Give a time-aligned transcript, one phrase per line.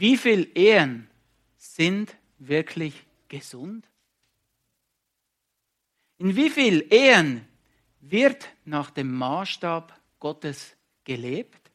[0.00, 1.08] wie viele Ehen
[1.58, 3.86] sind wirklich gesund?
[6.16, 7.46] In wie vielen Ehen
[8.00, 10.74] wird nach dem Maßstab Gottes
[11.04, 11.70] gelebt?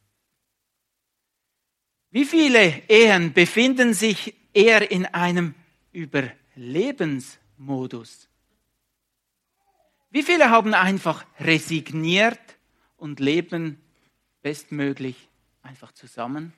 [2.09, 5.53] Wie viele Ehen befinden sich eher in einem
[5.91, 8.27] Überlebensmodus?
[10.09, 12.39] Wie viele haben einfach resigniert
[12.97, 13.79] und leben
[14.41, 15.29] bestmöglich
[15.61, 16.53] einfach zusammen?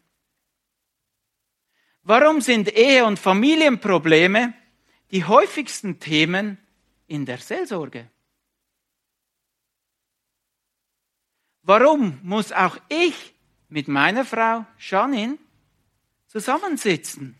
[2.07, 4.53] Warum sind Ehe- und Familienprobleme
[5.11, 6.57] die häufigsten Themen
[7.05, 8.09] in der Seelsorge?
[11.63, 13.33] Warum muss auch ich
[13.67, 15.37] mit meiner Frau Janine
[16.27, 17.37] zusammensitzen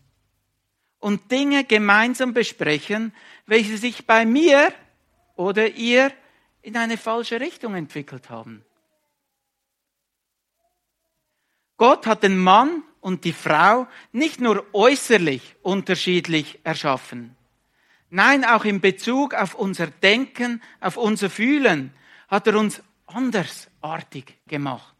[0.98, 3.14] und Dinge gemeinsam besprechen,
[3.46, 4.70] welche sich bei mir
[5.34, 6.12] oder ihr
[6.60, 8.62] in eine falsche Richtung entwickelt haben?
[11.78, 17.36] Gott hat den Mann und die Frau nicht nur äußerlich unterschiedlich erschaffen.
[18.10, 21.92] Nein, auch in Bezug auf unser Denken, auf unser Fühlen
[22.28, 24.94] hat er uns andersartig gemacht.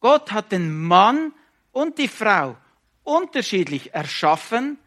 [0.00, 1.32] Gott hat den Mann
[1.72, 2.56] und die Frau
[3.02, 4.78] unterschiedlich erschaffen,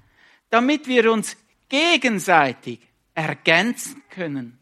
[0.49, 2.79] damit wir uns gegenseitig
[3.13, 4.59] ergänzen können.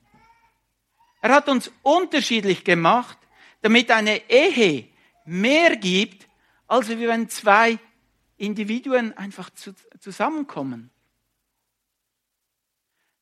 [1.22, 3.18] Er hat uns unterschiedlich gemacht,
[3.62, 4.88] damit eine Ehe
[5.26, 6.27] mehr gibt,
[6.68, 7.80] als wenn zwei
[8.38, 9.50] Individuen einfach
[10.00, 10.92] zusammenkommen.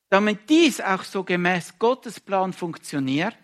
[0.09, 3.37] Damit dies auch so gemäß Gottes Plan funktioniert,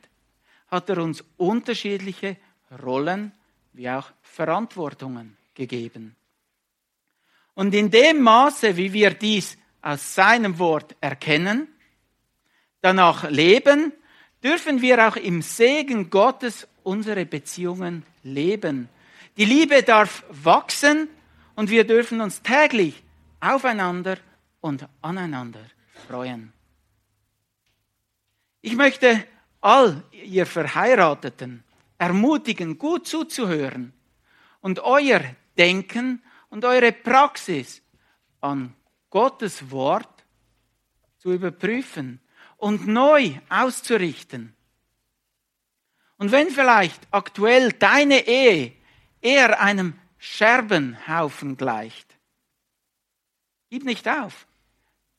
[0.68, 2.38] hat er uns unterschiedliche
[2.84, 3.32] Rollen
[3.74, 6.16] wie auch Verantwortungen gegeben.
[7.54, 11.68] Und in dem Maße, wie wir dies aus seinem Wort erkennen,
[12.82, 13.92] danach leben,
[14.44, 18.90] dürfen wir auch im Segen Gottes unsere Beziehungen leben.
[19.38, 21.10] Die Liebe darf wachsen
[21.56, 23.04] und wir dürfen uns täglich
[23.40, 24.18] aufeinander
[24.60, 25.66] und aneinander
[26.08, 26.54] freuen.
[28.62, 29.26] Ich möchte
[29.62, 31.64] all ihr Verheirateten
[31.98, 33.94] ermutigen, gut zuzuhören
[34.62, 35.22] und euer
[35.58, 37.82] Denken und eure Praxis
[38.40, 38.74] an
[39.10, 40.26] Gottes Wort
[41.18, 42.20] zu überprüfen
[42.58, 44.56] und neu auszurichten.
[46.18, 48.74] Und wenn vielleicht aktuell deine Ehe
[49.22, 52.18] eher einem Scherbenhaufen gleicht,
[53.70, 54.48] gib nicht auf,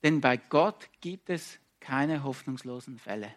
[0.03, 3.35] denn bei Gott gibt es keine hoffnungslosen Fälle.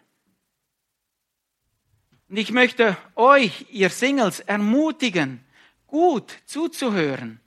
[2.28, 5.44] Und ich möchte euch, ihr Singles, ermutigen,
[5.86, 7.40] gut zuzuhören,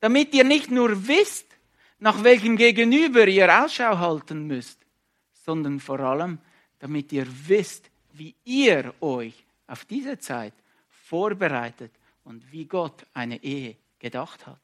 [0.00, 1.46] damit ihr nicht nur wisst,
[1.98, 4.78] nach welchem Gegenüber ihr Ausschau halten müsst,
[5.32, 6.38] sondern vor allem,
[6.78, 10.52] damit ihr wisst, wie ihr euch auf diese Zeit
[10.88, 11.92] vorbereitet
[12.26, 14.60] und wie Gott eine Ehe gedacht hat.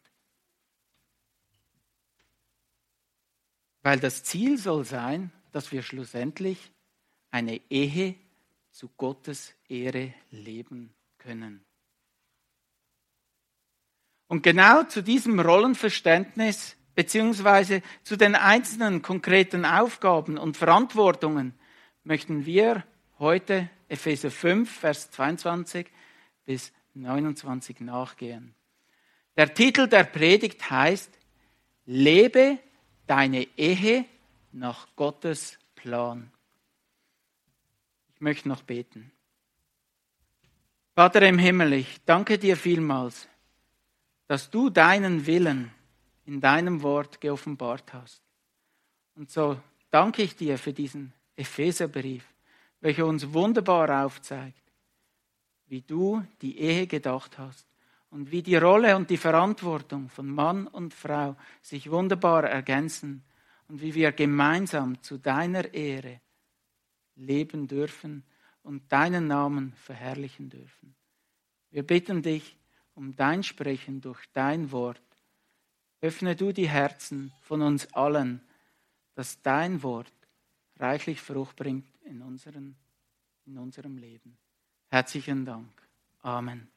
[3.82, 6.72] Weil das Ziel soll sein, dass wir schlussendlich
[7.30, 8.16] eine Ehe
[8.72, 11.64] zu Gottes Ehre leben können.
[14.26, 21.54] Und genau zu diesem Rollenverständnis beziehungsweise zu den einzelnen konkreten Aufgaben und Verantwortungen
[22.02, 22.84] möchten wir
[23.18, 25.86] heute Epheser 5, Vers 22
[26.44, 28.54] bis 29 nachgehen.
[29.36, 31.10] Der Titel der Predigt heißt,
[31.86, 32.58] lebe
[33.06, 34.04] deine Ehe
[34.52, 36.30] nach Gottes Plan.
[38.14, 39.10] Ich möchte noch beten.
[40.94, 43.26] Vater im Himmel, ich danke dir vielmals,
[44.26, 45.72] dass du deinen Willen
[46.26, 48.22] in deinem Wort geoffenbart hast.
[49.14, 49.58] Und so
[49.90, 52.24] danke ich dir für diesen Epheserbrief,
[52.80, 54.61] welcher uns wunderbar aufzeigt,
[55.72, 57.66] wie du die Ehe gedacht hast
[58.10, 63.24] und wie die Rolle und die Verantwortung von Mann und Frau sich wunderbar ergänzen
[63.68, 66.20] und wie wir gemeinsam zu deiner Ehre
[67.16, 68.22] leben dürfen
[68.62, 70.94] und deinen Namen verherrlichen dürfen.
[71.70, 72.54] Wir bitten dich
[72.94, 75.00] um dein Sprechen durch dein Wort
[76.02, 78.42] Öffne du die Herzen von uns allen,
[79.14, 80.12] dass dein Wort
[80.76, 82.76] reichlich Frucht bringt in, unseren,
[83.46, 84.36] in unserem Leben.
[84.92, 85.70] Herzlichen Dank.
[86.20, 86.68] Amen.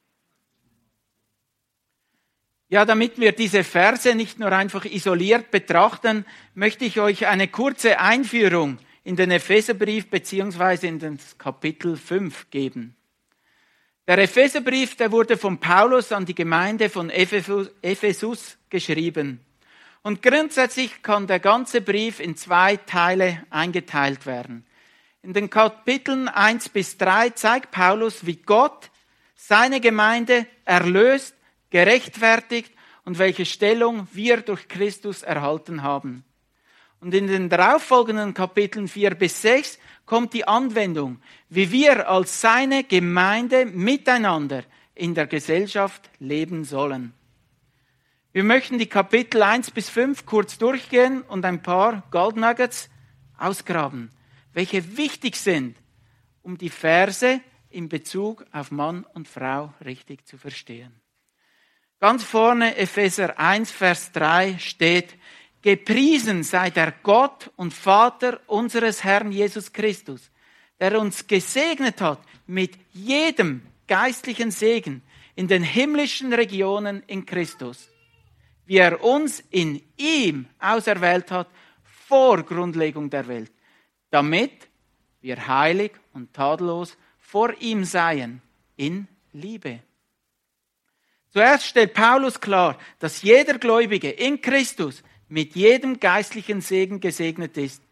[2.69, 7.99] Ja, damit wir diese Verse nicht nur einfach isoliert betrachten, möchte ich euch eine kurze
[7.99, 12.95] Einführung in den Epheserbrief beziehungsweise in das Kapitel 5 geben.
[14.07, 19.41] Der Epheserbrief, der wurde von Paulus an die Gemeinde von Ephesus geschrieben.
[20.03, 24.65] Und grundsätzlich kann der ganze Brief in zwei Teile eingeteilt werden.
[25.25, 28.91] In den Kapiteln 1 bis 3 zeigt Paulus, wie Gott
[29.35, 31.33] seine Gemeinde erlöst,
[31.71, 32.71] gerechtfertigt
[33.05, 36.23] und welche Stellung wir durch Christus erhalten haben.
[36.99, 41.19] Und in den darauffolgenden Kapiteln 4 bis 6 kommt die Anwendung,
[41.49, 44.63] wie wir als seine Gemeinde miteinander
[44.93, 47.15] in der Gesellschaft leben sollen.
[48.31, 52.91] Wir möchten die Kapitel 1 bis 5 kurz durchgehen und ein paar Gold Nuggets
[53.39, 54.11] ausgraben,
[54.55, 55.77] welche wichtig sind,
[56.41, 60.93] um die Verse in Bezug auf Mann und Frau richtig zu verstehen.
[61.99, 65.15] Ganz vorne Epheser 1, Vers 3 steht,
[65.61, 70.31] Gepriesen sei der Gott und Vater unseres Herrn Jesus Christus,
[70.79, 75.01] der uns gesegnet hat mit jedem geistlichen Segen
[75.35, 77.89] in den himmlischen Regionen in Christus,
[78.65, 81.49] wie er uns in ihm auserwählt hat
[82.07, 83.51] vor Grundlegung der Welt,
[84.15, 84.69] damit
[85.19, 88.41] wir heilig und tadellos vor ihm seien
[88.77, 89.81] in Liebe.
[91.31, 97.83] Zuerst stellt Paulus klar, dass jeder Gläubige in Christus mit jedem geistlichen Segen gesegnet ist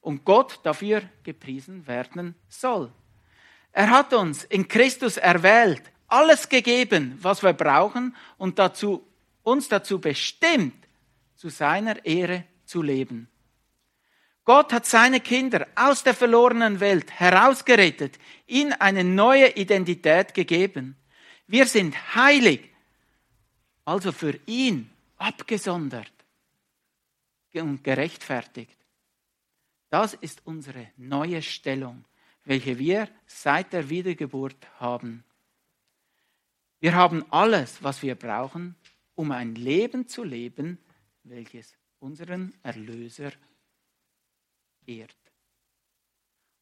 [0.00, 2.90] und Gott dafür gepriesen werden soll.
[3.70, 9.06] Er hat uns in Christus erwählt, alles gegeben, was wir brauchen und dazu,
[9.42, 10.88] uns dazu bestimmt,
[11.34, 13.28] zu seiner Ehre zu leben.
[14.46, 18.16] Gott hat seine Kinder aus der verlorenen Welt herausgerettet,
[18.46, 20.96] ihnen eine neue Identität gegeben.
[21.48, 22.70] Wir sind heilig,
[23.84, 26.12] also für ihn abgesondert
[27.54, 28.76] und gerechtfertigt.
[29.90, 32.04] Das ist unsere neue Stellung,
[32.44, 35.24] welche wir seit der Wiedergeburt haben.
[36.78, 38.76] Wir haben alles, was wir brauchen,
[39.16, 40.78] um ein Leben zu leben,
[41.24, 43.32] welches unseren Erlöser
[44.86, 45.16] ehrt.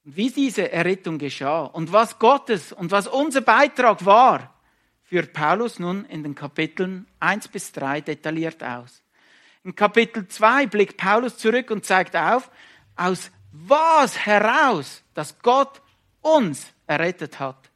[0.05, 4.55] Und wie diese Errettung geschah und was Gottes und was unser Beitrag war,
[5.03, 9.03] führt Paulus nun in den Kapiteln 1 bis 3 detailliert aus.
[9.63, 12.51] In Kapitel 2 blickt Paulus zurück und zeigt auf,
[12.97, 15.81] aus was heraus, dass Gott
[16.21, 17.71] uns errettet hat.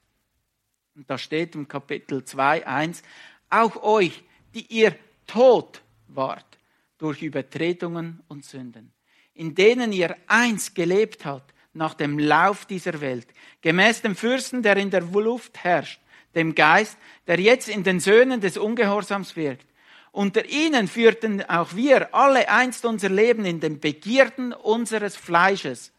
[0.94, 3.02] Und da steht im Kapitel 2, 1,
[3.50, 4.24] auch euch,
[4.54, 4.96] die ihr
[5.26, 6.58] tot wart
[6.98, 8.92] durch Übertretungen und Sünden,
[9.38, 13.26] in denen ihr einst gelebt habt nach dem Lauf dieser Welt,
[13.62, 16.00] gemäß dem Fürsten, der in der Luft herrscht,
[16.34, 19.68] dem Geist, der jetzt in den Söhnen des Ungehorsams wirkt
[20.12, 25.92] unter ihnen führten auch wir alle einst unser Leben in den Begierden unseres Fleisches,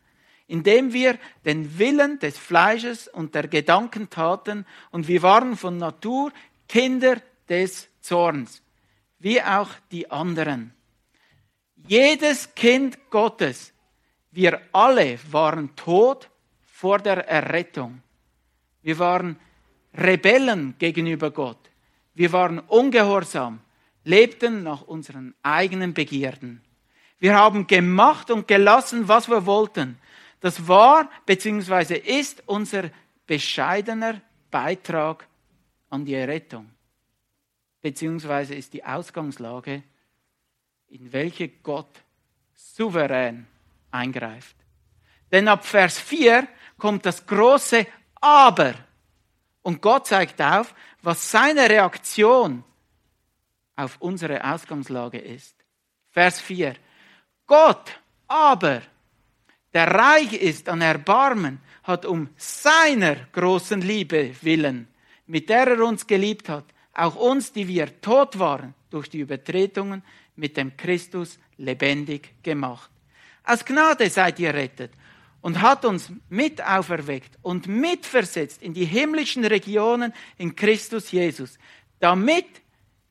[0.48, 6.32] indem wir den Willen des Fleisches und der Gedanken taten und wir waren von Natur
[6.68, 8.62] Kinder des Zorns,
[9.20, 10.74] wie auch die anderen.
[11.90, 13.74] Jedes Kind Gottes,
[14.30, 16.30] wir alle waren tot
[16.62, 18.04] vor der Errettung.
[18.84, 19.40] Wir waren
[19.96, 21.58] Rebellen gegenüber Gott.
[22.14, 23.62] Wir waren ungehorsam
[24.04, 26.62] lebten nach unseren eigenen Begierden.
[27.18, 29.98] Wir haben gemacht und gelassen, was wir wollten.
[30.42, 31.96] Das war bzw.
[31.98, 32.92] ist unser
[33.26, 34.22] bescheidener
[34.52, 35.28] Beitrag
[35.90, 36.70] an die Errettung.
[37.82, 39.82] Beziehungsweise ist die Ausgangslage,
[40.90, 42.02] in welche Gott
[42.56, 43.48] souverän
[43.92, 44.56] eingreift.
[45.32, 46.48] Denn ab Vers 4
[46.78, 48.74] kommt das große Aber.
[49.62, 52.64] Und Gott zeigt auf, was seine Reaktion
[53.76, 55.56] auf unsere Ausgangslage ist.
[56.12, 56.76] Vers 4.
[57.46, 58.82] Gott aber,
[59.74, 64.88] der reich ist an Erbarmen, hat um seiner großen Liebe willen,
[65.28, 70.04] mit der er uns geliebt hat, auch uns, die wir tot waren, durch die Übertretungen
[70.40, 72.90] mit dem Christus lebendig gemacht.
[73.44, 74.92] Aus Gnade seid ihr rettet
[75.42, 81.60] und hat uns mit auferweckt und mitversetzt in die himmlischen Regionen in Christus Jesus,
[82.00, 82.48] damit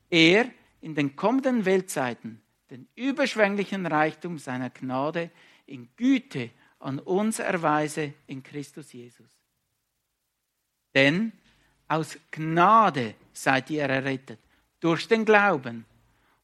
[0.09, 0.49] er
[0.81, 5.31] in den kommenden Weltzeiten den überschwänglichen Reichtum seiner Gnade
[5.65, 9.27] in Güte an uns erweise in Christus Jesus.
[10.95, 11.31] Denn
[11.87, 14.39] aus Gnade seid ihr errettet,
[14.79, 15.85] durch den Glauben,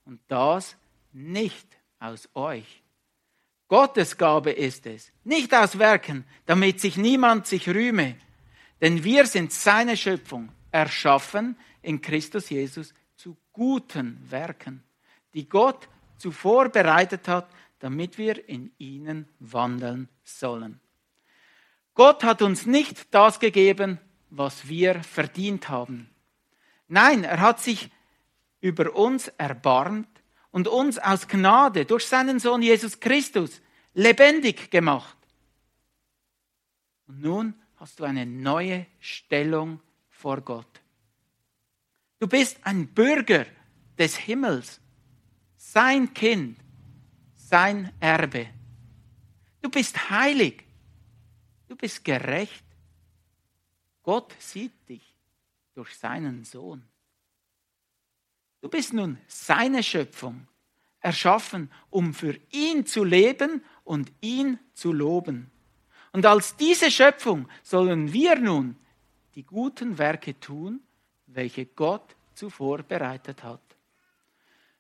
[0.06, 0.78] und das
[1.12, 1.68] nicht
[2.00, 2.84] aus euch.
[3.68, 8.16] Gottes Gabe ist es, nicht aus Werken, damit sich niemand sich rühme,
[8.82, 14.84] denn wir sind seine Schöpfung, erschaffen in Christus Jesus zu guten Werken,
[15.34, 20.80] die Gott zuvor bereitet hat, damit wir in ihnen wandeln sollen.
[21.94, 26.10] Gott hat uns nicht das gegeben, was wir verdient haben.
[26.88, 27.90] Nein, er hat sich
[28.66, 30.10] über uns erbarmt
[30.50, 33.62] und uns aus Gnade durch seinen Sohn Jesus Christus
[33.94, 35.16] lebendig gemacht.
[37.06, 40.82] Und nun hast du eine neue Stellung vor Gott.
[42.18, 43.46] Du bist ein Bürger
[44.00, 44.82] des Himmels,
[45.56, 46.58] sein Kind,
[47.36, 48.48] sein Erbe.
[49.62, 50.64] Du bist heilig,
[51.68, 52.66] du bist gerecht.
[54.02, 55.16] Gott sieht dich
[55.76, 56.84] durch seinen Sohn.
[58.66, 60.48] Du bist nun seine Schöpfung,
[61.00, 65.52] erschaffen, um für ihn zu leben und ihn zu loben.
[66.14, 68.76] Und als diese Schöpfung sollen wir nun
[69.36, 70.80] die guten Werke tun,
[71.28, 73.62] welche Gott zuvor bereitet hat.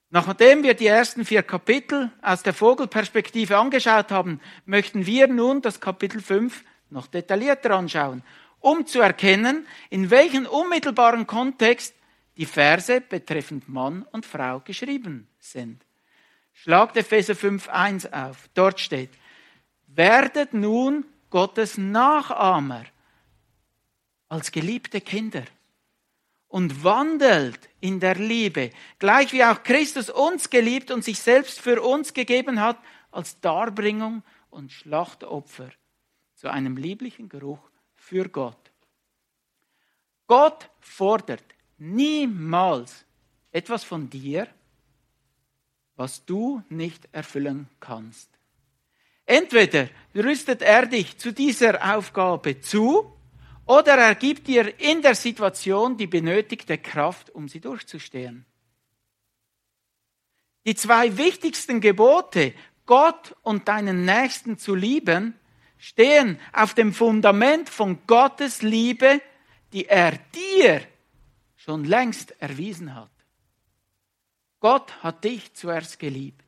[0.10, 5.80] Nachdem wir die ersten vier Kapitel aus der Vogelperspektive angeschaut haben, möchten wir nun das
[5.80, 8.24] Kapitel 5 noch detaillierter anschauen,
[8.62, 11.94] um zu erkennen, in welchem unmittelbaren Kontext
[12.38, 15.86] die Verse betreffend Mann und Frau geschrieben sind.
[16.54, 18.50] Schlagt Epheser 5, 1 auf.
[18.54, 19.12] Dort steht,
[19.88, 22.86] werdet nun Gottes Nachahmer
[24.30, 25.44] als geliebte Kinder
[26.48, 31.82] und wandelt in der Liebe, gleich wie auch Christus uns geliebt und sich selbst für
[31.82, 32.78] uns gegeben hat
[33.12, 35.70] als Darbringung und Schlachtopfer
[36.36, 38.72] zu einem lieblichen Geruch für Gott.
[40.28, 43.06] Gott fordert niemals
[43.52, 44.48] etwas von dir,
[45.96, 48.30] was du nicht erfüllen kannst.
[49.26, 53.12] Entweder rüstet er dich zu dieser Aufgabe zu,
[53.66, 58.46] oder er gibt dir in der Situation die benötigte Kraft, um sie durchzustehen.
[60.68, 62.54] Die zwei wichtigsten Gebote,
[62.86, 65.34] Gott und deinen Nächsten zu lieben,
[65.78, 69.22] stehen auf dem Fundament von Gottes Liebe,
[69.74, 70.82] die er dir
[71.66, 73.10] schon längst erwiesen hat.
[74.60, 76.44] Gott hat dich zuerst geliebt.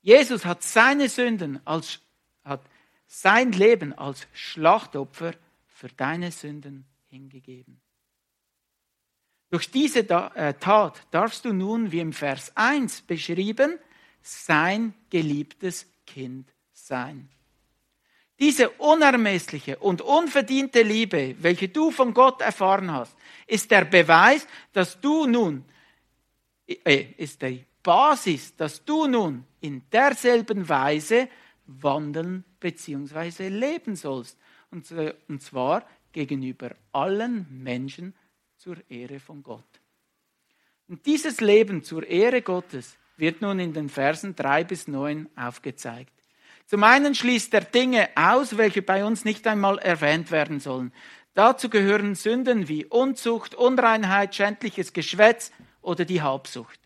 [0.00, 2.00] Jesus hat seine Sünden als,
[2.42, 2.62] hat
[3.06, 5.34] sein Leben als Schlachtopfer
[5.66, 7.82] für deine Sünden hingegeben.
[9.50, 13.78] Durch diese äh, Tat darfst du nun, wie im Vers 1 beschrieben,
[14.22, 17.28] sein geliebtes Kind sein.
[18.38, 25.00] Diese unermessliche und unverdiente Liebe, welche du von Gott erfahren hast, ist der Beweis, dass
[25.00, 25.64] du nun,
[26.66, 31.28] äh, ist die Basis, dass du nun in derselben Weise
[31.66, 33.48] wandeln bzw.
[33.48, 34.38] leben sollst.
[34.70, 34.90] Und,
[35.28, 38.14] und zwar gegenüber allen Menschen
[38.56, 39.62] zur Ehre von Gott.
[40.88, 46.13] Und dieses Leben zur Ehre Gottes wird nun in den Versen 3 bis 9 aufgezeigt.
[46.66, 50.92] Zum einen schließt er Dinge aus, welche bei uns nicht einmal erwähnt werden sollen.
[51.34, 55.50] Dazu gehören Sünden wie Unzucht, Unreinheit, schändliches Geschwätz
[55.82, 56.80] oder die Habsucht.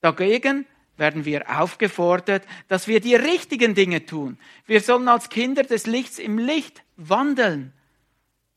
[0.00, 4.38] Dagegen werden wir aufgefordert, dass wir die richtigen Dinge tun.
[4.66, 7.72] Wir sollen als Kinder des Lichts im Licht wandeln,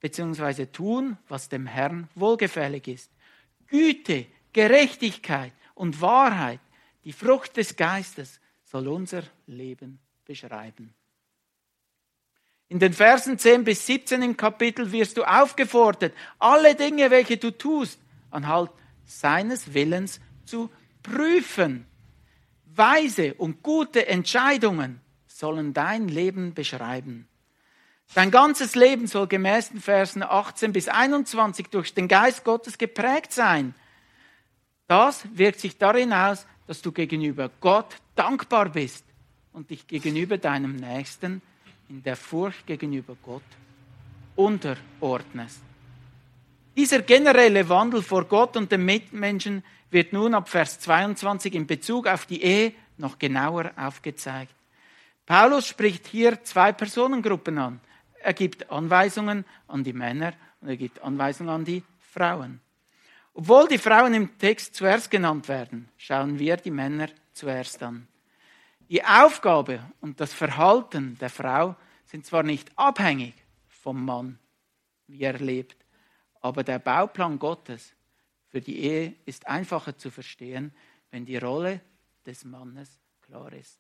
[0.01, 3.12] beziehungsweise tun, was dem Herrn wohlgefällig ist.
[3.67, 6.60] Güte, Gerechtigkeit und Wahrheit,
[7.06, 10.94] die Frucht des Geistes, soll unser Leben beschreiben.
[12.70, 17.52] In den Versen 10 bis 17 im Kapitel wirst du aufgefordert, alle Dinge, welche du
[17.52, 18.72] tust, anhalt
[19.06, 20.70] seines Willens zu
[21.02, 21.88] prüfen.
[22.66, 27.28] Weise und gute Entscheidungen sollen dein Leben beschreiben.
[28.14, 33.32] Dein ganzes Leben soll gemäß den Versen 18 bis 21 durch den Geist Gottes geprägt
[33.32, 33.76] sein.
[34.88, 39.07] Das wirkt sich darin aus, dass du gegenüber Gott dankbar bist
[39.58, 41.42] und dich gegenüber deinem Nächsten
[41.90, 43.42] in der Furcht gegenüber Gott
[44.36, 45.62] unterordnest.
[46.76, 52.06] Dieser generelle Wandel vor Gott und den Mitmenschen wird nun ab Vers 22 in Bezug
[52.06, 54.54] auf die Ehe noch genauer aufgezeigt.
[55.26, 57.80] Paulus spricht hier zwei Personengruppen an.
[58.22, 62.60] Er gibt Anweisungen an die Männer und er gibt Anweisungen an die Frauen.
[63.34, 68.08] Obwohl die Frauen im Text zuerst genannt werden, schauen wir die Männer zuerst an.
[68.89, 71.75] Die Aufgabe und das Verhalten der Frau
[72.06, 73.34] sind zwar nicht abhängig
[73.67, 74.39] vom Mann,
[75.08, 75.86] wie er lebt,
[76.41, 77.94] aber der Bauplan Gottes
[78.48, 80.74] für die Ehe ist einfacher zu verstehen,
[81.12, 81.82] wenn die Rolle
[82.25, 83.79] des Mannes klar ist.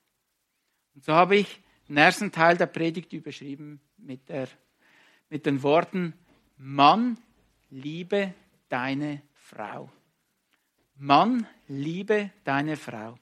[0.93, 4.49] Und so habe ich den ersten Teil der Predigt überschrieben mit, der,
[5.29, 6.13] mit den Worten,
[6.57, 7.17] Mann,
[7.69, 8.33] liebe
[8.67, 9.89] deine Frau.
[10.95, 13.17] Mann, liebe deine Frau.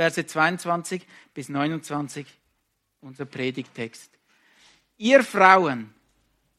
[0.00, 2.24] Verse 22 bis 29,
[3.02, 4.10] unser Predigtext.
[4.96, 5.92] Ihr Frauen,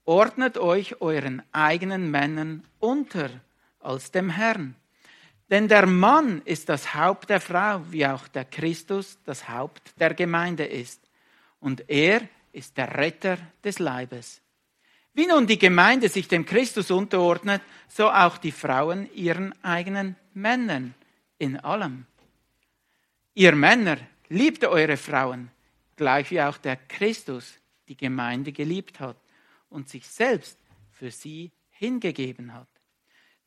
[0.06, 3.32] ordnet euch euren eigenen Männern unter
[3.80, 4.76] als dem Herrn.
[5.50, 10.14] Denn der Mann ist das Haupt der Frau, wie auch der Christus das Haupt der
[10.14, 11.02] Gemeinde ist.
[11.60, 12.22] Und er
[12.52, 14.40] ist der Retter des Leibes.
[15.16, 20.94] Wie nun die Gemeinde sich dem Christus unterordnet, so auch die Frauen ihren eigenen Männern
[21.40, 22.06] in allem.
[23.34, 23.98] Ihr Männer,
[24.28, 25.52] liebt eure Frauen,
[25.96, 27.54] gleich wie auch der Christus
[27.88, 29.18] die Gemeinde geliebt hat
[29.70, 30.58] und sich selbst
[30.92, 32.68] für sie hingegeben hat,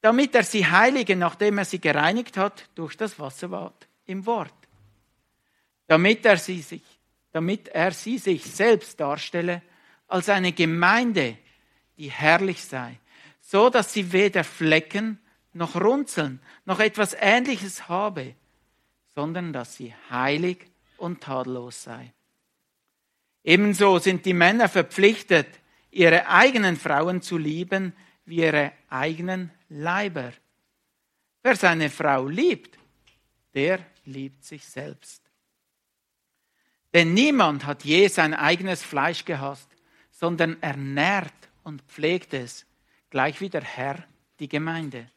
[0.01, 4.55] damit er sie heilige, nachdem er sie gereinigt hat durch das Wasserbad im Wort,
[5.87, 6.83] damit er sie sich,
[7.33, 9.63] damit er sie sich selbst darstelle
[10.09, 11.39] als eine Gemeinde,
[11.97, 12.99] die herrlich sei,
[13.41, 15.19] so dass sie weder Flecken
[15.53, 18.35] noch Runzeln noch etwas Ähnliches habe,
[19.15, 20.67] sondern dass sie heilig
[20.97, 22.13] und tadellos sei.
[23.43, 25.47] Ebenso sind die Männer verpflichtet,
[25.91, 27.95] ihre eigenen Frauen zu lieben
[28.25, 30.33] wie ihre eigenen Leiber.
[31.43, 32.79] Wer seine Frau liebt,
[33.53, 35.23] der liebt sich selbst.
[36.95, 39.69] Denn niemand hat je sein eigenes Fleisch gehasst,
[40.11, 42.67] sondern ernährt und pflegt es,
[43.11, 44.05] gleich wie der Herr
[44.39, 45.11] die Gemeinde.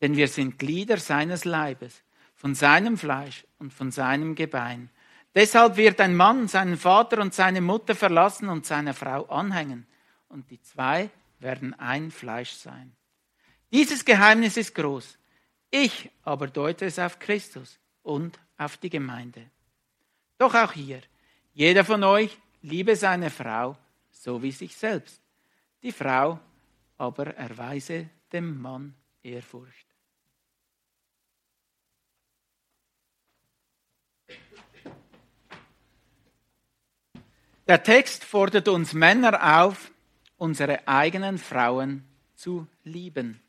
[0.00, 2.02] Denn wir sind Glieder seines Leibes,
[2.38, 4.88] von seinem Fleisch und von seinem Gebein.
[5.34, 9.86] Deshalb wird ein Mann seinen Vater und seine Mutter verlassen und seiner Frau anhängen,
[10.28, 12.94] und die zwei werden ein Fleisch sein.
[13.72, 15.18] Dieses Geheimnis ist groß.
[15.70, 19.50] Ich aber deute es auf Christus und auf die Gemeinde.
[20.38, 21.02] Doch auch hier,
[21.52, 23.76] jeder von euch liebe seine Frau
[24.18, 25.20] so wie sich selbst.
[25.82, 26.38] Die Frau
[26.96, 29.87] aber erweise dem Mann Ehrfurcht.
[37.68, 39.90] Der Text fordert uns Männer auf,
[40.38, 42.02] unsere eigenen Frauen
[42.34, 43.42] zu lieben.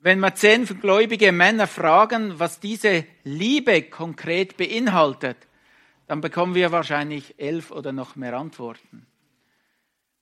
[0.00, 5.38] Wenn wir zehn gläubige Männer fragen, was diese Liebe konkret beinhaltet,
[6.08, 9.06] dann bekommen wir wahrscheinlich elf oder noch mehr Antworten.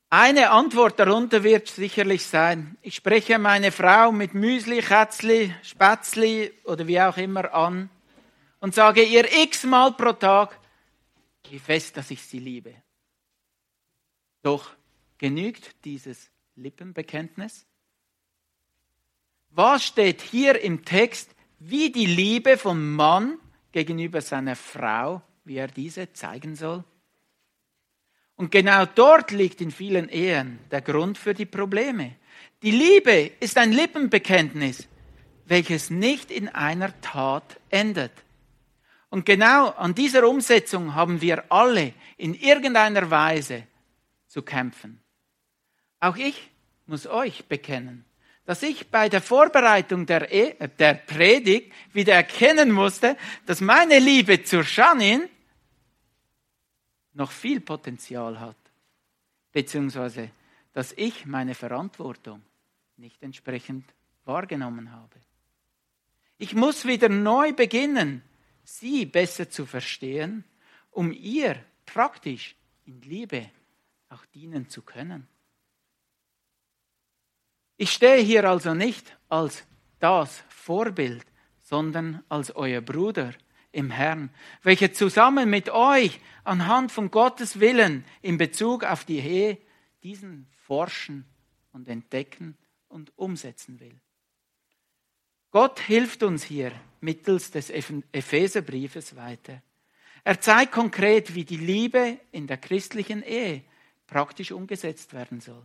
[0.09, 6.87] Eine Antwort darunter wird sicherlich sein, ich spreche meine Frau mit Müsli, Kätzli, Spätzli oder
[6.87, 7.91] wie auch immer an
[8.61, 10.61] und sage ihr x-mal pro Tag,
[11.53, 12.75] wie fest, dass ich sie liebe.
[14.43, 14.71] Doch
[15.19, 17.67] genügt dieses Lippenbekenntnis?
[19.51, 23.39] Was steht hier im Text, wie die Liebe vom Mann
[23.73, 26.85] gegenüber seiner Frau, wie er diese zeigen soll?
[28.37, 32.17] Und genau dort liegt in vielen Ehen der Grund für die Probleme.
[32.63, 34.87] Die Liebe ist ein Lippenbekenntnis,
[35.47, 38.13] welches nicht in einer Tat endet.
[39.11, 43.67] Und genau an dieser Umsetzung haben wir alle in irgendeiner Weise
[44.27, 45.01] zu kämpfen.
[46.01, 46.51] Auch ich
[46.87, 48.05] muss euch bekennen,
[48.45, 54.43] dass ich bei der Vorbereitung der, e der Predigt wieder erkennen musste, dass meine Liebe
[54.43, 55.29] zur Janin
[57.15, 58.57] noch viel Potenzial hat,
[59.53, 60.31] beziehungsweise
[60.73, 62.43] dass ich meine Verantwortung
[62.99, 63.85] nicht entsprechend
[64.27, 65.15] wahrgenommen habe.
[66.39, 68.23] Ich muss wieder neu beginnen,
[68.67, 70.45] sie besser zu verstehen,
[70.91, 73.51] um ihr praktisch in Liebe
[74.09, 75.29] auch dienen zu können.
[77.77, 79.65] Ich stehe hier also nicht als
[79.99, 81.25] das Vorbild,
[81.61, 83.35] sondern als euer Bruder
[83.73, 84.31] im Herrn,
[84.63, 89.59] welcher zusammen mit euch anhand von Gottes Willen in Bezug auf die Ehe
[90.03, 91.27] diesen forschen
[91.73, 92.57] und entdecken
[92.89, 94.01] und umsetzen will.
[95.57, 99.63] Gott hilft uns hier mittels des Epheserbriefes weiter.
[100.23, 103.63] Er zeigt konkret, wie die Liebe in der christlichen Ehe
[104.07, 105.63] praktisch umgesetzt werden soll.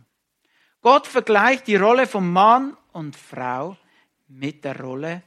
[0.80, 3.76] Gott vergleicht die Rolle von Mann und Frau
[4.28, 5.22] mit der Rolle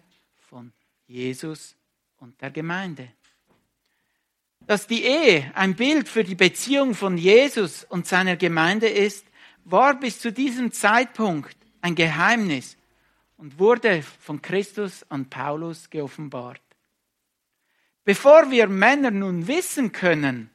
[0.49, 0.73] von
[1.05, 1.75] Jesus
[2.17, 3.11] und der Gemeinde.
[4.61, 9.27] Dass die Ehe ein Bild für die Beziehung von Jesus und seiner Gemeinde ist,
[9.63, 12.77] war bis zu diesem Zeitpunkt ein Geheimnis
[13.37, 16.61] und wurde von Christus an Paulus geoffenbart.
[18.03, 20.49] Bevor wir Männer nun wissen können,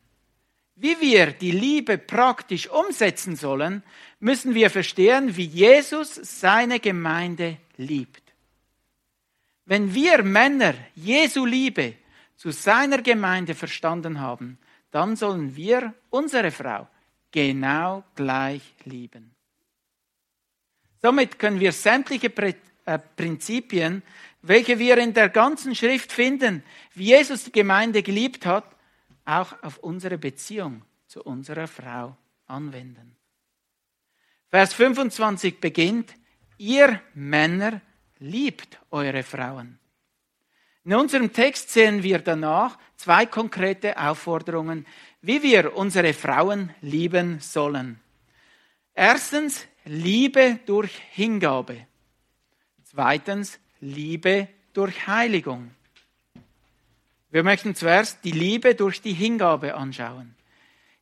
[0.76, 3.82] wie wir die Liebe praktisch umsetzen sollen,
[4.18, 8.22] müssen wir verstehen, wie Jesus seine Gemeinde liebt.
[9.66, 11.94] Wenn wir Männer Jesu Liebe
[12.36, 14.58] zu seiner Gemeinde verstanden haben,
[14.90, 16.88] dann sollen wir unsere Frau
[17.30, 19.34] genau gleich lieben.
[21.02, 22.30] Somit können wir sämtliche
[22.90, 24.02] äh, Prinzipien,
[24.42, 28.64] welche wir in der ganzen Schrift finden, wie Jesus die Gemeinde geliebt hat,
[29.24, 33.16] auch auf unsere Beziehung zu unserer Frau anwenden.
[34.48, 36.12] Vers 25 beginnt,
[36.58, 37.80] ihr Männer
[38.18, 39.78] liebt eure Frauen.
[40.84, 44.84] In unserem Text sehen wir danach zwei konkrete Aufforderungen,
[45.22, 48.00] wie wir unsere Frauen lieben sollen.
[48.94, 51.86] Erstens Liebe durch Hingabe.
[52.92, 55.70] Zweitens Liebe durch Heiligung.
[57.30, 60.34] Wir möchten zuerst die Liebe durch die Hingabe anschauen.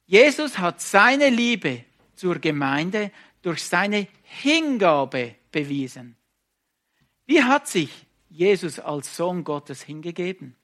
[0.04, 6.14] Jesus hat seine Liebe zur Gemeinde durch seine Hingabe bewiesen.
[7.24, 10.56] Wie hat sich Jesus als Sohn Gottes hingegeben?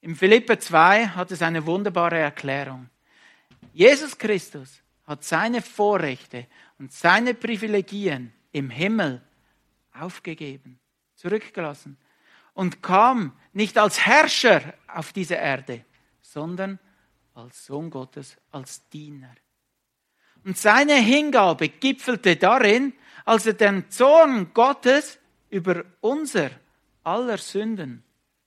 [0.00, 2.88] Im Philippe 2 hat es eine wunderbare Erklärung.
[3.72, 6.46] Jesus Christus hat seine Vorrechte
[6.78, 9.25] und seine Privilegien im Himmel
[10.00, 10.78] aufgegeben,
[11.14, 11.98] zurückgelassen
[12.54, 15.84] und kam nicht als Herrscher auf diese Erde,
[16.20, 16.78] sondern
[17.34, 19.34] als Sohn Gottes, als Diener.
[20.44, 25.18] Und seine Hingabe gipfelte darin, als er den Zorn Gottes
[25.50, 26.50] über unser
[27.02, 28.04] aller Sünden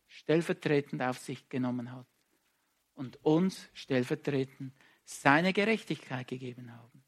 [0.07, 2.07] stellvertretend auf sich genommen hat
[2.95, 4.73] und uns stellvertretend
[5.05, 6.98] seine Gerechtigkeit gegeben haben.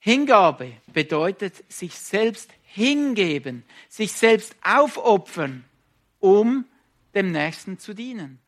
[0.00, 5.64] Hingabe bedeutet sich selbst hingeben, sich selbst aufopfern,
[6.18, 6.64] um
[7.14, 8.40] dem Nächsten zu dienen.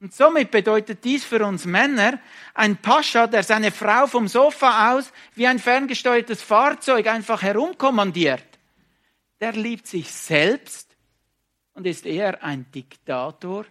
[0.00, 2.20] Und somit bedeutet dies für uns Männer
[2.54, 8.44] ein Pascha, der seine Frau vom Sofa aus wie ein ferngesteuertes Fahrzeug einfach herumkommandiert.
[9.40, 10.96] Der liebt sich selbst
[11.72, 13.64] und ist eher ein Diktator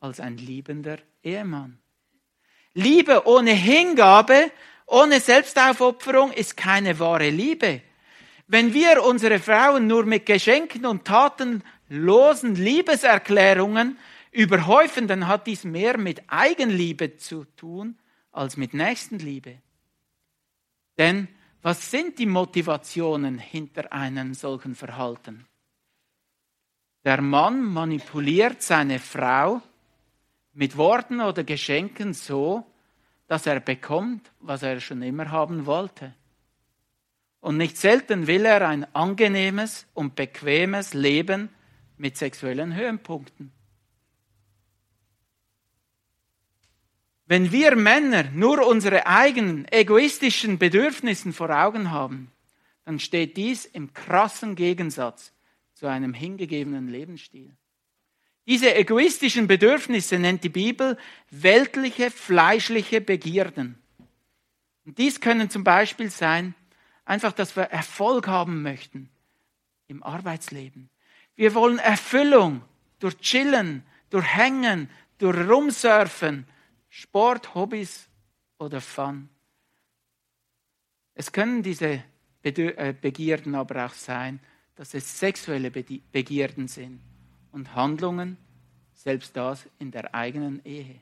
[0.00, 1.78] als ein liebender Ehemann.
[2.74, 4.50] Liebe ohne Hingabe,
[4.86, 7.82] ohne Selbstaufopferung ist keine wahre Liebe.
[8.46, 13.98] Wenn wir unsere Frauen nur mit Geschenken und tatenlosen Liebeserklärungen
[14.30, 17.96] überhäufen, dann hat dies mehr mit Eigenliebe zu tun
[18.32, 19.58] als mit Nächstenliebe.
[20.98, 21.28] Denn
[21.62, 25.46] was sind die Motivationen hinter einem solchen Verhalten?
[27.04, 29.62] Der Mann manipuliert seine Frau
[30.52, 32.66] mit Worten oder Geschenken so,
[33.26, 36.14] dass er bekommt, was er schon immer haben wollte.
[37.40, 41.50] Und nicht selten will er ein angenehmes und bequemes Leben
[41.96, 43.52] mit sexuellen Höhenpunkten.
[47.26, 52.30] Wenn wir Männer nur unsere eigenen egoistischen Bedürfnisse vor Augen haben,
[52.84, 55.32] dann steht dies im krassen Gegensatz
[55.72, 57.56] zu einem hingegebenen Lebensstil.
[58.46, 60.98] Diese egoistischen Bedürfnisse nennt die Bibel
[61.30, 63.78] weltliche, fleischliche Begierden.
[64.84, 66.54] Und dies können zum Beispiel sein,
[67.06, 69.08] einfach, dass wir Erfolg haben möchten
[69.86, 70.90] im Arbeitsleben.
[71.36, 72.62] Wir wollen Erfüllung
[72.98, 76.46] durch Chillen, durch Hängen, durch Rumsurfen,
[76.90, 78.08] Sport, Hobbys
[78.58, 79.30] oder Fun.
[81.14, 82.02] Es können diese
[82.42, 84.38] äh, Begierden aber auch sein,
[84.76, 87.00] dass es sexuelle Begierden sind
[87.54, 88.36] und Handlungen,
[88.92, 91.00] selbst das in der eigenen Ehe.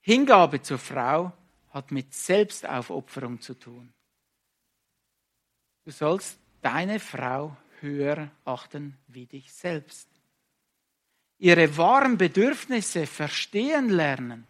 [0.00, 1.32] Hingabe zur Frau
[1.70, 3.92] hat mit Selbstaufopferung zu tun.
[5.84, 10.08] Du sollst deine Frau höher achten wie dich selbst
[11.38, 14.46] ihre wahren Bedürfnisse verstehen lernen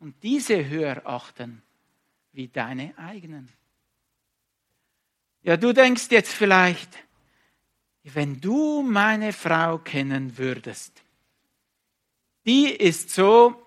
[0.00, 1.62] und diese höher achten
[2.32, 3.52] wie deine eigenen.
[5.42, 7.07] Ja, du denkst jetzt vielleicht,
[8.14, 11.02] wenn du meine Frau kennen würdest,
[12.46, 13.60] die ist so,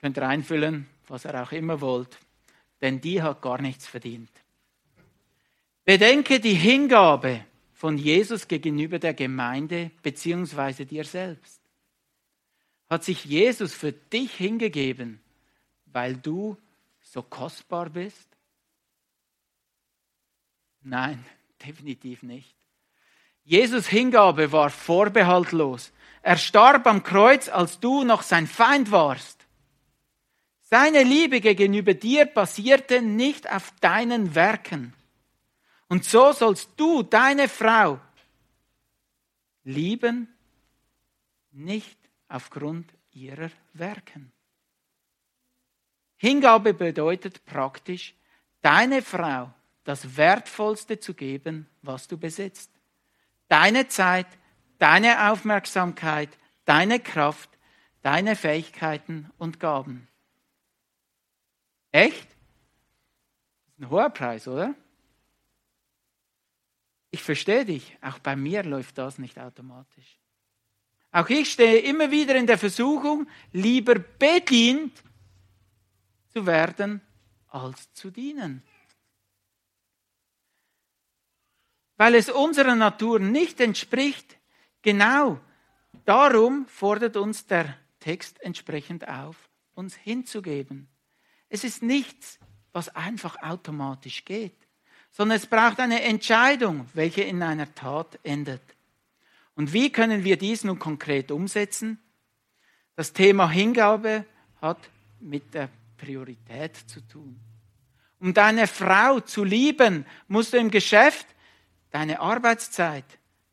[0.00, 2.18] könnt ihr einfüllen, was ihr auch immer wollt,
[2.80, 4.30] denn die hat gar nichts verdient.
[5.84, 7.44] Bedenke die Hingabe,
[7.80, 11.62] von Jesus gegenüber der Gemeinde beziehungsweise dir selbst?
[12.90, 15.18] Hat sich Jesus für dich hingegeben,
[15.86, 16.58] weil du
[17.00, 18.28] so kostbar bist?
[20.82, 21.24] Nein,
[21.66, 22.54] definitiv nicht.
[23.50, 25.90] Jesus Hingabe war vorbehaltlos.
[26.22, 29.44] Er starb am Kreuz, als du noch sein Feind warst.
[30.62, 34.94] Seine Liebe gegenüber dir basierte nicht auf deinen Werken.
[35.88, 37.98] Und so sollst du deine Frau
[39.64, 40.32] lieben,
[41.50, 44.30] nicht aufgrund ihrer Werken.
[46.18, 48.14] Hingabe bedeutet praktisch,
[48.62, 52.70] deine Frau das Wertvollste zu geben, was du besitzt.
[53.50, 54.26] Deine Zeit,
[54.78, 56.30] deine Aufmerksamkeit,
[56.64, 57.50] deine Kraft,
[58.00, 60.08] deine Fähigkeiten und Gaben.
[61.92, 62.26] Echt?
[63.78, 64.74] Ein hoher Preis, oder?
[67.10, 70.18] ich verstehe dich, auch bei mir läuft das nicht automatisch.
[71.12, 75.02] Auch ich stehe immer wieder in der Versuchung, lieber bedient
[76.28, 77.00] zu werden,
[77.48, 78.62] als zu dienen.
[82.00, 84.38] Weil es unserer Natur nicht entspricht,
[84.80, 85.38] genau
[86.06, 89.36] darum fordert uns der Text entsprechend auf,
[89.74, 90.88] uns hinzugeben.
[91.48, 92.38] Es ist nichts,
[92.72, 94.54] was einfach automatisch geht
[95.10, 98.62] sondern es braucht eine Entscheidung, welche in einer Tat endet.
[99.54, 101.98] Und wie können wir dies nun konkret umsetzen?
[102.96, 104.24] Das Thema Hingabe
[104.60, 104.78] hat
[105.20, 107.38] mit der Priorität zu tun.
[108.20, 111.26] Um deine Frau zu lieben, musst du im Geschäft
[111.90, 113.04] deine Arbeitszeit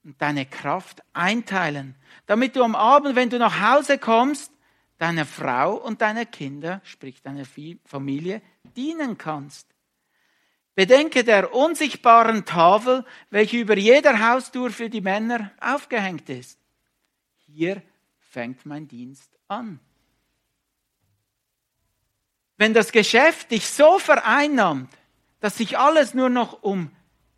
[0.04, 1.96] und deine Kraft einteilen,
[2.26, 4.52] damit du am Abend, wenn du nach Hause kommst,
[4.98, 7.46] deiner Frau und deiner Kinder, sprich deiner
[7.86, 8.42] Familie,
[8.76, 9.68] dienen kannst.
[10.76, 16.60] Bedenke der unsichtbaren Tafel, welche über jeder Haustür für die Männer aufgehängt ist.
[17.48, 17.82] Hier
[18.20, 19.80] fängt mein Dienst an.
[22.58, 24.92] Wenn das Geschäft dich so vereinnahmt,
[25.40, 26.92] dass sich alles nur noch um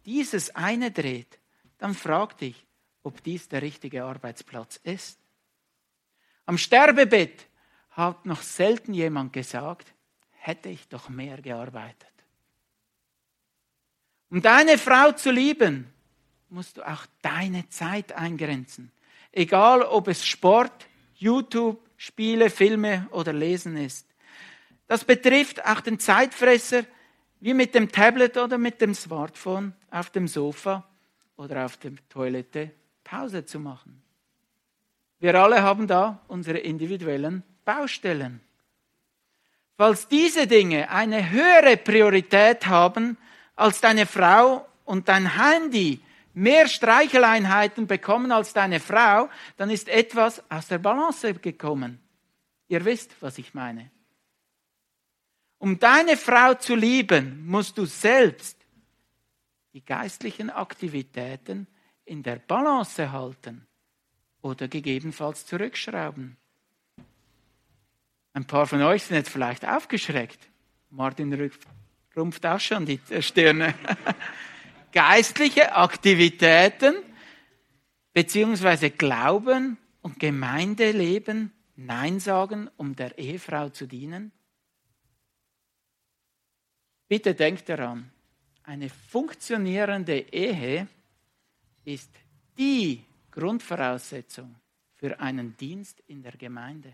[0.10, 1.38] dieses eine dreht,
[1.78, 2.65] dann frag dich,
[3.04, 5.19] ob dies der richtige Arbeitsplatz ist.
[6.48, 7.45] Am Sterbebett
[7.91, 9.93] hat noch selten jemand gesagt,
[10.32, 12.08] hätte ich doch mehr gearbeitet.
[14.32, 15.93] Um deine Frau zu lieben,
[16.50, 18.91] musst du auch deine Zeit eingrenzen.
[19.32, 24.08] Egal ob es Sport, YouTube, Spiele, Filme oder Lesen ist.
[24.88, 26.86] Das betrifft auch den Zeitfresser,
[27.39, 30.84] wie mit dem Tablet oder mit dem Smartphone auf dem Sofa
[31.38, 32.71] oder auf der Toilette
[33.04, 34.02] Pause zu machen.
[35.19, 38.41] Wir alle haben da unsere individuellen Baustellen.
[39.78, 43.17] Falls diese Dinge eine höhere Priorität haben
[43.56, 46.02] als deine Frau und dein Handy
[46.34, 51.99] mehr Streicheleinheiten bekommen als deine Frau, dann ist etwas aus der Balance gekommen.
[52.67, 53.89] Ihr wisst, was ich meine.
[55.60, 58.58] Um deine Frau zu lieben, musst du selbst
[59.74, 61.67] die geistlichen Aktivitäten
[62.06, 63.67] in der Balance halten
[64.41, 66.38] oder gegebenenfalls zurückschrauben.
[68.34, 70.39] Ein paar von euch sind jetzt vielleicht aufgeschreckt.
[70.89, 71.52] Martin
[72.15, 73.76] rumpft auch schon die Stirne.
[74.93, 76.95] Geistliche Aktivitäten
[78.13, 84.32] beziehungsweise Glauben und Gemeindeleben Nein sagen, um der Ehefrau zu dienen?
[87.10, 88.12] Bitte denkt daran,
[88.63, 90.88] eine funktionierende Ehe
[91.84, 92.12] ist
[92.56, 94.56] die Grundvoraussetzung
[94.93, 96.93] für einen Dienst in der Gemeinde.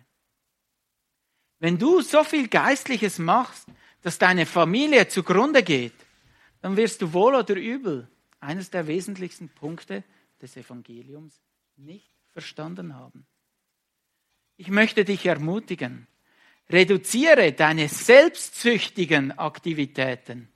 [1.60, 3.68] Wenn du so viel Geistliches machst,
[4.02, 5.94] dass deine Familie zugrunde geht,
[6.62, 8.08] dann wirst du wohl oder übel
[8.40, 10.06] eines der wesentlichsten Punkte
[10.42, 11.42] des Evangeliums
[11.76, 13.26] nicht verstanden haben.
[14.56, 16.08] Ich möchte dich ermutigen,
[16.70, 20.50] reduziere deine selbstsüchtigen Aktivitäten.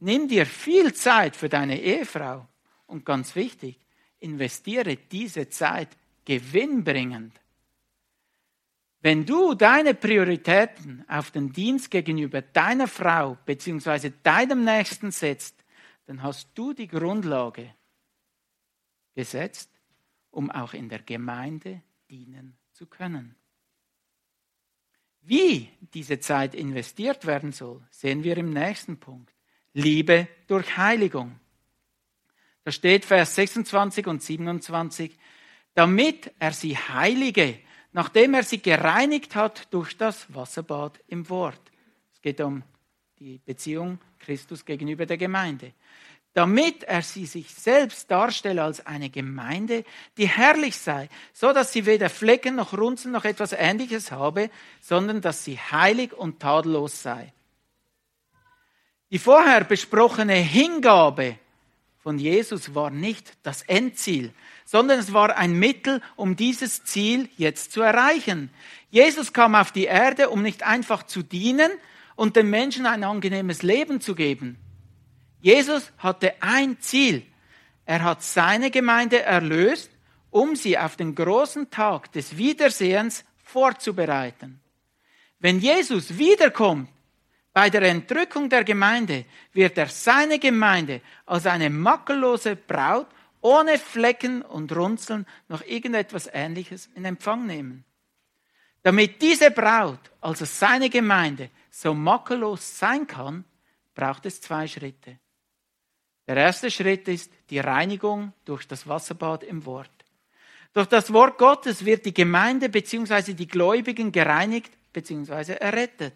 [0.00, 2.46] Nimm dir viel Zeit für deine Ehefrau
[2.86, 3.78] und ganz wichtig,
[4.20, 5.88] investiere diese Zeit
[6.24, 7.32] gewinnbringend
[9.04, 14.10] wenn du deine Prioritäten auf den Dienst gegenüber deiner Frau bzw.
[14.22, 15.62] deinem Nächsten setzt,
[16.06, 17.74] dann hast du die Grundlage
[19.14, 19.70] gesetzt,
[20.30, 23.36] um auch in der Gemeinde dienen zu können.
[25.24, 29.32] Wie diese Zeit investiert werden soll, sehen wir im nächsten Punkt.
[29.72, 31.40] Liebe durch Heiligung.
[32.64, 35.18] Da steht Vers 26 und 27,
[35.74, 37.58] damit er sie heilige
[37.94, 41.60] nachdem er sie gereinigt hat durch das Wasserbad im Wort.
[42.12, 42.62] Es geht um
[43.20, 45.72] die Beziehung Christus gegenüber der Gemeinde.
[46.34, 49.84] Damit er sie sich selbst darstelle als eine Gemeinde,
[50.18, 55.20] die herrlich sei, so dass sie weder Flecken noch Runzeln noch etwas Ähnliches habe, sondern
[55.20, 57.32] dass sie heilig und tadellos sei.
[59.12, 61.38] Die vorher besprochene Hingabe
[61.98, 64.32] von Jesus war nicht das Endziel,
[64.64, 68.50] sondern es war ein Mittel, um dieses Ziel jetzt zu erreichen.
[68.90, 71.70] Jesus kam auf die Erde, um nicht einfach zu dienen
[72.16, 74.58] und den Menschen ein angenehmes Leben zu geben.
[75.44, 77.22] Jesus hatte ein Ziel.
[77.84, 79.90] Er hat seine Gemeinde erlöst,
[80.30, 84.62] um sie auf den großen Tag des Wiedersehens vorzubereiten.
[85.40, 86.88] Wenn Jesus wiederkommt,
[87.52, 93.08] bei der Entrückung der Gemeinde wird er seine Gemeinde als eine makellose Braut
[93.42, 97.84] ohne Flecken und Runzeln noch irgendetwas Ähnliches in Empfang nehmen.
[98.82, 103.44] Damit diese Braut, also seine Gemeinde, so makellos sein kann,
[103.94, 105.18] braucht es zwei Schritte.
[106.26, 109.90] Der erste Schritt ist die Reinigung durch das Wasserbad im Wort.
[110.72, 113.34] Durch das Wort Gottes wird die Gemeinde bzw.
[113.34, 115.54] die Gläubigen gereinigt bzw.
[115.54, 116.14] errettet.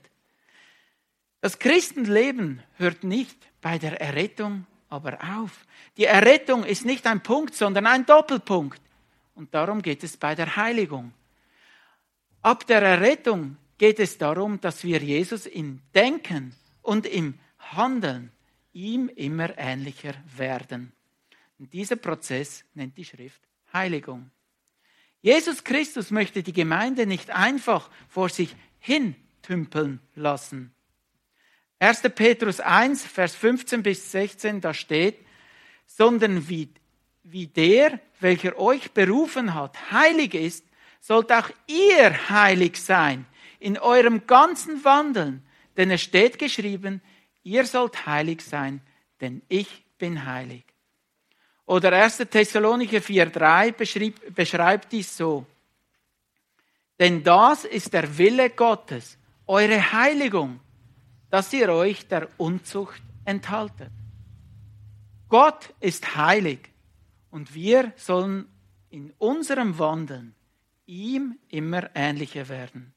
[1.40, 5.66] Das Christenleben hört nicht bei der Errettung aber auf.
[5.96, 8.80] Die Errettung ist nicht ein Punkt, sondern ein Doppelpunkt.
[9.34, 11.12] Und darum geht es bei der Heiligung.
[12.42, 18.32] Ab der Errettung geht es darum, dass wir Jesus im Denken und im Handeln
[18.78, 20.92] ihm immer ähnlicher werden.
[21.58, 23.40] Und dieser Prozess nennt die Schrift
[23.72, 24.30] Heiligung.
[25.20, 30.72] Jesus Christus möchte die Gemeinde nicht einfach vor sich hin tümpeln lassen.
[31.80, 32.02] 1.
[32.14, 35.18] Petrus 1, Vers 15 bis 16, da steht,
[35.86, 36.68] sondern wie,
[37.24, 40.64] wie der, welcher euch berufen hat, heilig ist,
[41.00, 43.26] sollt auch ihr heilig sein
[43.58, 45.44] in eurem ganzen Wandeln.
[45.76, 47.00] Denn es steht geschrieben,
[47.48, 48.80] ihr sollt heilig sein,
[49.20, 50.64] denn ich bin heilig.
[51.64, 52.18] Oder 1.
[52.30, 55.46] Thessalonicher 4,3 beschreibt dies so.
[56.98, 60.60] Denn das ist der Wille Gottes, eure Heiligung,
[61.30, 63.92] dass ihr euch der Unzucht enthaltet.
[65.28, 66.60] Gott ist heilig
[67.30, 68.46] und wir sollen
[68.90, 70.34] in unserem Wandeln
[70.86, 72.94] ihm immer ähnlicher werden.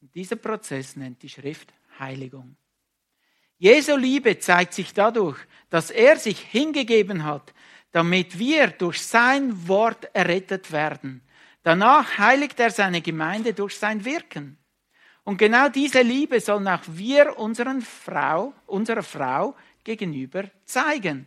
[0.00, 2.56] Und dieser Prozess nennt die Schrift Heiligung.
[3.58, 7.52] Jesu Liebe zeigt sich dadurch, dass er sich hingegeben hat,
[7.92, 11.22] damit wir durch sein Wort errettet werden.
[11.62, 14.58] Danach heiligt er seine Gemeinde durch sein Wirken.
[15.24, 21.26] Und genau diese Liebe sollen auch wir unseren Frau, unserer Frau gegenüber zeigen.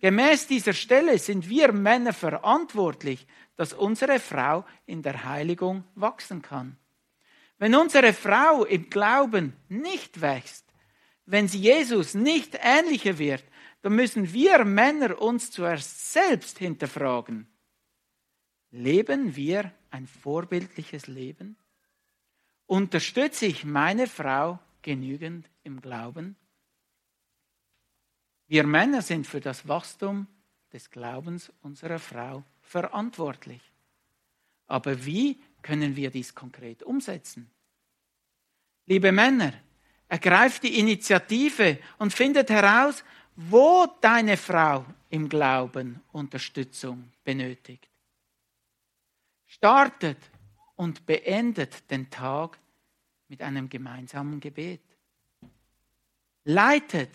[0.00, 3.26] Gemäß dieser Stelle sind wir Männer verantwortlich,
[3.56, 6.76] dass unsere Frau in der Heiligung wachsen kann.
[7.58, 10.63] Wenn unsere Frau im Glauben nicht wächst,
[11.26, 13.44] wenn sie Jesus nicht ähnlicher wird,
[13.82, 17.46] dann müssen wir Männer uns zuerst selbst hinterfragen.
[18.70, 21.56] Leben wir ein vorbildliches Leben?
[22.66, 26.36] Unterstütze ich meine Frau genügend im Glauben?
[28.46, 30.26] Wir Männer sind für das Wachstum
[30.72, 33.62] des Glaubens unserer Frau verantwortlich.
[34.66, 37.50] Aber wie können wir dies konkret umsetzen?
[38.86, 39.52] Liebe Männer,
[40.08, 43.04] ergreift die Initiative und findet heraus,
[43.36, 47.88] wo deine Frau im Glauben Unterstützung benötigt.
[49.46, 50.18] Startet
[50.76, 52.58] und beendet den Tag
[53.28, 54.82] mit einem gemeinsamen Gebet.
[56.44, 57.10] Leitet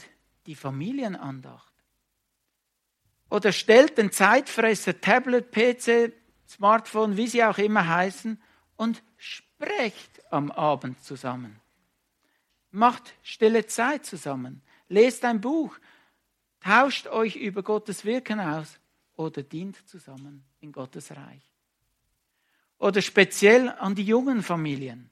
[0.45, 1.73] die Familienandacht.
[3.29, 6.13] Oder stellt den Zeitfresser, Tablet, PC,
[6.47, 8.41] Smartphone, wie sie auch immer heißen,
[8.75, 11.59] und sprecht am Abend zusammen.
[12.71, 14.61] Macht stille Zeit zusammen.
[14.87, 15.77] Lest ein Buch.
[16.59, 18.79] Tauscht euch über Gottes Wirken aus
[19.15, 21.49] oder dient zusammen in Gottes Reich
[22.79, 25.09] oder speziell an die jungen Familien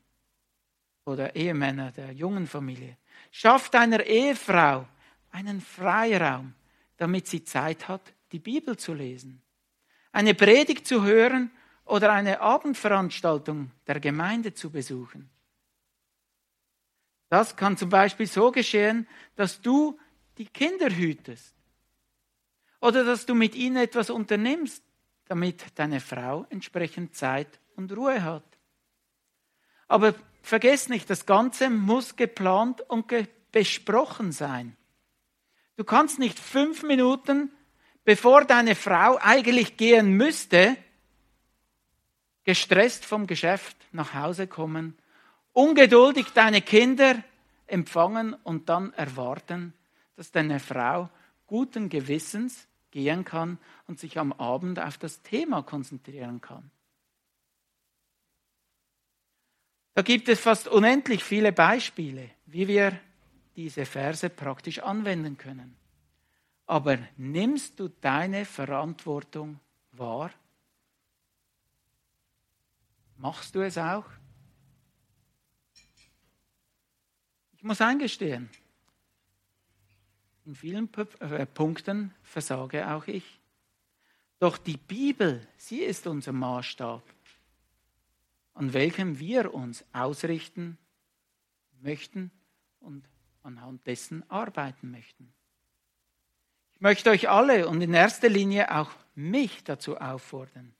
[1.05, 2.97] oder Ehemänner der jungen Familie.
[3.29, 4.87] Schafft einer Ehefrau
[5.31, 6.53] einen Freiraum,
[6.95, 9.41] damit sie Zeit hat, die Bibel zu lesen,
[10.11, 11.51] eine Predigt zu hören
[11.85, 15.29] oder eine Abendveranstaltung der Gemeinde zu besuchen.
[17.29, 19.99] Das kann zum Beispiel so geschehen, dass du
[20.37, 21.55] die Kinder hütest
[22.79, 24.83] oder dass du mit ihnen etwas unternimmst,
[25.25, 28.45] damit deine Frau entsprechend Zeit und Ruhe hat.
[29.87, 33.11] Aber vergiss nicht, das Ganze muss geplant und
[33.51, 34.77] besprochen sein.
[35.75, 37.51] Du kannst nicht fünf Minuten,
[38.03, 40.77] bevor deine Frau eigentlich gehen müsste,
[42.45, 44.97] gestresst vom Geschäft nach Hause kommen,
[45.57, 47.23] ungeduldig deine Kinder
[47.65, 49.73] empfangen und dann erwarten,
[50.15, 51.09] dass deine Frau
[51.47, 56.69] guten Gewissens gehen kann und sich am Abend auf das Thema konzentrieren kann.
[59.95, 62.99] Da gibt es fast unendlich viele Beispiele, wie wir
[63.55, 65.75] diese Verse praktisch anwenden können.
[66.67, 69.59] Aber nimmst du deine Verantwortung
[69.91, 70.29] wahr?
[73.17, 74.05] Machst du es auch?
[77.57, 78.49] Ich muss eingestehen,
[80.45, 80.89] in vielen
[81.19, 83.39] äh, Punkten versage auch ich.
[84.39, 87.01] Doch die Bibel, sie ist unser Maßstab,
[88.53, 90.77] an welchem wir uns ausrichten
[91.81, 92.31] möchten
[92.79, 93.03] und
[93.41, 95.33] anhand dessen arbeiten möchten.
[96.75, 100.75] Ich möchte euch alle und in erster Linie auch mich dazu auffordern.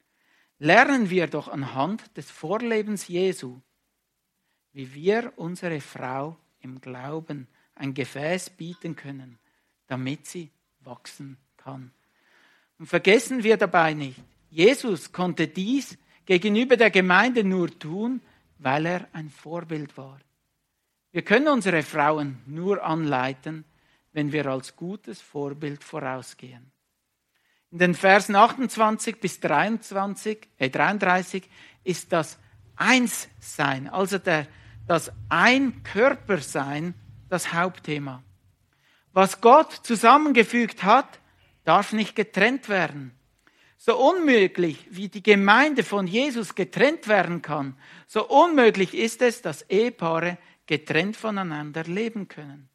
[0.59, 3.59] Lernen wir doch anhand des Vorlebens Jesu,
[4.73, 9.37] wie wir unsere Frau im Glauben ein Gefäß bieten können,
[9.87, 10.49] damit sie
[10.81, 11.91] wachsen kann.
[12.79, 18.21] Und vergessen wir dabei nicht, Jesus konnte dies gegenüber der Gemeinde nur tun,
[18.59, 20.19] weil er ein Vorbild war.
[21.11, 23.65] Wir können unsere Frauen nur anleiten,
[24.13, 26.71] wenn wir als gutes Vorbild vorausgehen.
[27.71, 31.43] In den Versen 28 bis 23, äh 33
[31.83, 32.39] ist das
[32.75, 34.47] Einssein, also der,
[34.87, 36.93] das Ein-Körper-Sein,
[37.29, 38.23] das Hauptthema.
[39.13, 41.19] Was Gott zusammengefügt hat,
[41.63, 43.11] darf nicht getrennt werden.
[43.77, 47.77] So unmöglich wie die Gemeinde von Jesus getrennt werden kann,
[48.07, 52.69] so unmöglich ist es, dass Ehepaare getrennt voneinander leben können.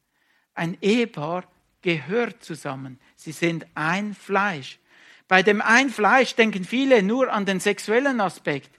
[0.53, 1.45] Ein Ehepaar
[1.81, 2.99] gehört zusammen.
[3.15, 4.79] Sie sind ein Fleisch.
[5.27, 8.71] Bei dem ein Fleisch denken viele nur an den sexuellen Aspekt.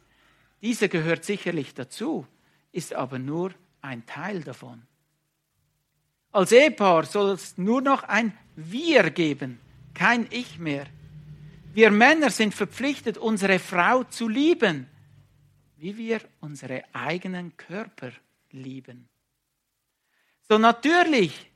[0.62, 2.26] Dieser gehört sicherlich dazu,
[2.74, 4.82] ist aber nur ein Teil davon.
[6.32, 9.60] Als Ehepaar soll es nur noch ein Wir geben,
[9.94, 10.86] kein Ich mehr.
[11.72, 14.88] Wir Männer sind verpflichtet, unsere Frau zu lieben,
[15.76, 18.12] wie wir unsere eigenen Körper
[18.50, 19.08] lieben.
[20.48, 21.50] So natürlich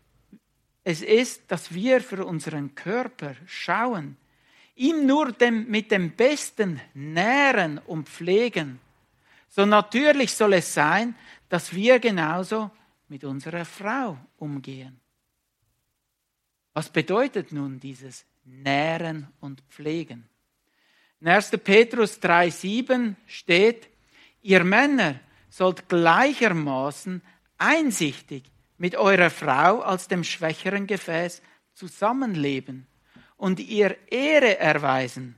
[0.84, 4.16] es ist, dass wir für unseren Körper schauen,
[4.74, 8.80] ihm nur dem, mit dem Besten nähren und pflegen.
[9.58, 11.16] So natürlich soll es sein,
[11.48, 12.70] dass wir genauso
[13.08, 15.00] mit unserer Frau umgehen.
[16.74, 20.28] Was bedeutet nun dieses Nähren und Pflegen?
[21.20, 21.50] In 1.
[21.64, 23.88] Petrus 3,7 steht,
[24.42, 25.18] ihr Männer
[25.50, 27.20] sollt gleichermaßen
[27.56, 28.44] einsichtig
[28.76, 31.42] mit eurer Frau als dem schwächeren Gefäß
[31.74, 32.86] zusammenleben
[33.36, 35.36] und ihr Ehre erweisen,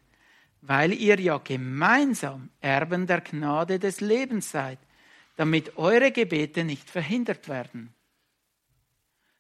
[0.63, 4.79] weil ihr ja gemeinsam Erben der Gnade des Lebens seid,
[5.37, 7.95] damit eure Gebete nicht verhindert werden.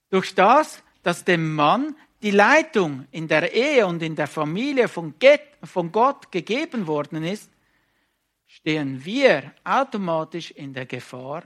[0.09, 5.15] Durch das, dass dem Mann die Leitung in der Ehe und in der Familie von
[5.93, 7.51] Gott gegeben worden ist,
[8.47, 11.45] stehen wir automatisch in der Gefahr,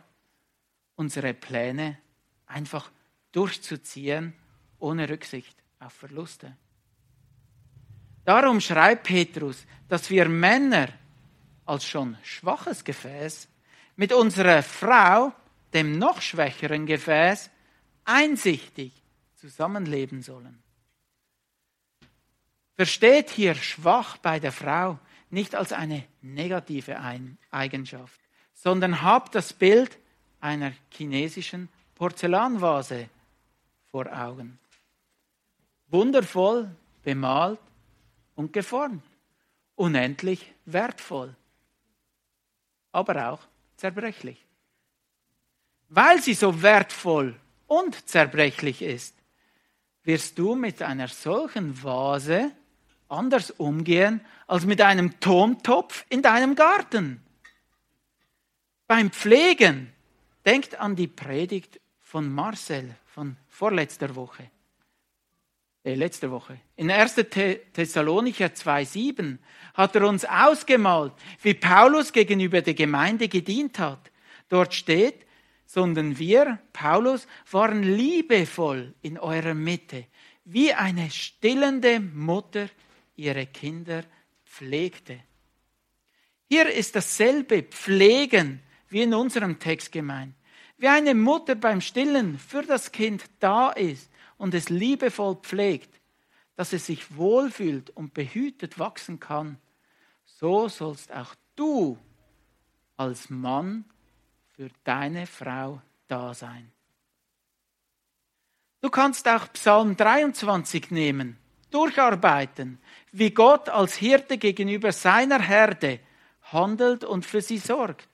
[0.96, 1.98] unsere Pläne
[2.46, 2.90] einfach
[3.32, 4.34] durchzuziehen,
[4.78, 6.56] ohne Rücksicht auf Verluste.
[8.24, 10.88] Darum schreibt Petrus, dass wir Männer
[11.66, 13.48] als schon schwaches Gefäß
[13.96, 15.32] mit unserer Frau,
[15.72, 17.50] dem noch schwächeren Gefäß,
[18.04, 18.92] einsichtig
[19.34, 20.62] zusammenleben sollen.
[22.74, 24.98] Versteht hier schwach bei der Frau
[25.30, 26.98] nicht als eine negative
[27.50, 28.20] Eigenschaft,
[28.54, 29.98] sondern habt das Bild
[30.40, 33.08] einer chinesischen Porzellanvase
[33.90, 34.58] vor Augen.
[35.88, 37.60] Wundervoll bemalt
[38.34, 39.02] und geformt.
[39.76, 41.34] Unendlich wertvoll.
[42.92, 43.40] Aber auch
[43.76, 44.44] zerbrechlich.
[45.88, 49.16] Weil sie so wertvoll und zerbrechlich ist,
[50.04, 52.52] wirst du mit einer solchen Vase
[53.08, 57.22] anders umgehen als mit einem Tontopf in deinem Garten.
[58.86, 59.92] Beim Pflegen
[60.44, 64.50] denkt an die Predigt von Marcel von vorletzter Woche.
[65.84, 66.58] Äh, letzte Woche.
[66.76, 67.14] In 1.
[67.74, 69.36] Thessalonicher 2,7
[69.74, 71.12] hat er uns ausgemalt,
[71.42, 74.10] wie Paulus gegenüber der Gemeinde gedient hat.
[74.48, 75.26] Dort steht,
[75.66, 80.06] sondern wir, Paulus, waren liebevoll in eurer Mitte,
[80.46, 82.70] wie eine stillende Mutter
[83.14, 84.04] ihre Kinder
[84.46, 85.20] pflegte.
[86.48, 90.34] Hier ist dasselbe Pflegen wie in unserem Text gemeint.
[90.78, 96.00] Wie eine Mutter beim Stillen für das Kind da ist und es liebevoll pflegt,
[96.56, 99.58] dass es sich wohlfühlt und behütet wachsen kann,
[100.24, 101.98] so sollst auch du
[102.96, 103.84] als Mann
[104.54, 106.70] für deine Frau da sein.
[108.80, 111.38] Du kannst auch Psalm 23 nehmen,
[111.70, 112.78] durcharbeiten,
[113.12, 116.00] wie Gott als Hirte gegenüber seiner Herde
[116.42, 118.08] handelt und für sie sorgt.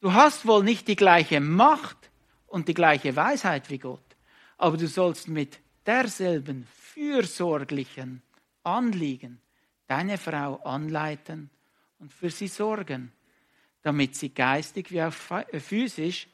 [0.00, 2.10] Du hast wohl nicht die gleiche Macht
[2.46, 4.05] und die gleiche Weisheit wie Gott,
[4.56, 8.22] aber du sollst mit derselben fürsorglichen
[8.62, 9.40] Anliegen
[9.86, 11.50] deine Frau anleiten
[11.98, 13.12] und für sie sorgen,
[13.82, 16.26] damit sie geistig wie auch physisch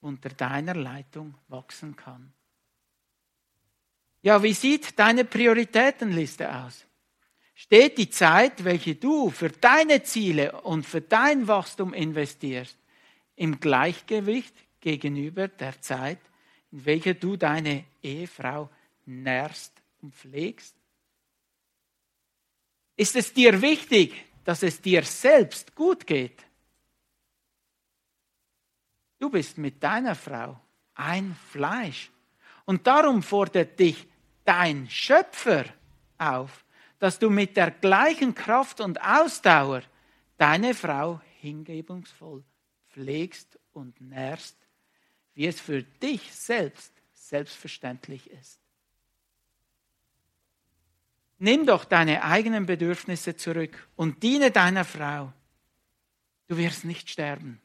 [0.00, 2.32] unter deiner Leitung wachsen kann.
[4.22, 6.86] Ja, wie sieht deine Prioritätenliste aus?
[7.54, 12.78] Steht die Zeit, welche du für deine Ziele und für dein Wachstum investierst,
[13.36, 16.18] im Gleichgewicht gegenüber der Zeit,
[16.72, 18.70] in welcher du deine Ehefrau
[19.06, 20.74] nährst und pflegst?
[22.96, 24.14] Ist es dir wichtig,
[24.44, 26.44] dass es dir selbst gut geht?
[29.18, 30.58] Du bist mit deiner Frau
[30.94, 32.10] ein Fleisch.
[32.64, 34.06] Und darum fordert dich
[34.44, 35.64] dein Schöpfer
[36.18, 36.64] auf,
[36.98, 39.82] dass du mit der gleichen Kraft und Ausdauer
[40.36, 42.44] deine Frau hingebungsvoll
[42.90, 44.56] pflegst und nährst,
[45.34, 46.92] wie es für dich selbst
[47.30, 48.58] selbstverständlich ist.
[51.38, 55.32] Nimm doch deine eigenen Bedürfnisse zurück und diene deiner Frau.
[56.48, 57.60] Du wirst nicht sterben.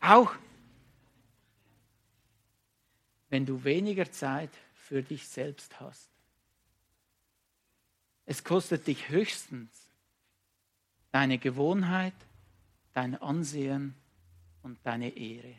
[0.00, 0.34] Auch
[3.30, 6.10] wenn du weniger Zeit für dich selbst hast.
[8.26, 9.70] Es kostet dich höchstens
[11.12, 12.14] deine Gewohnheit,
[12.92, 13.94] dein Ansehen
[14.62, 15.54] und deine Ehre.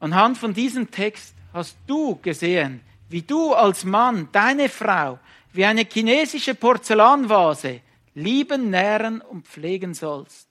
[0.00, 5.18] Anhand von diesem Text hast du gesehen, wie du als Mann deine Frau
[5.52, 7.80] wie eine chinesische Porzellanvase
[8.14, 10.48] lieben, nähren und pflegen sollst.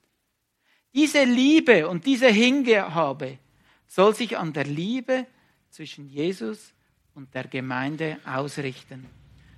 [0.93, 3.37] Diese Liebe und diese Hingabe
[3.87, 5.27] soll sich an der Liebe
[5.69, 6.73] zwischen Jesus
[7.13, 9.05] und der Gemeinde ausrichten.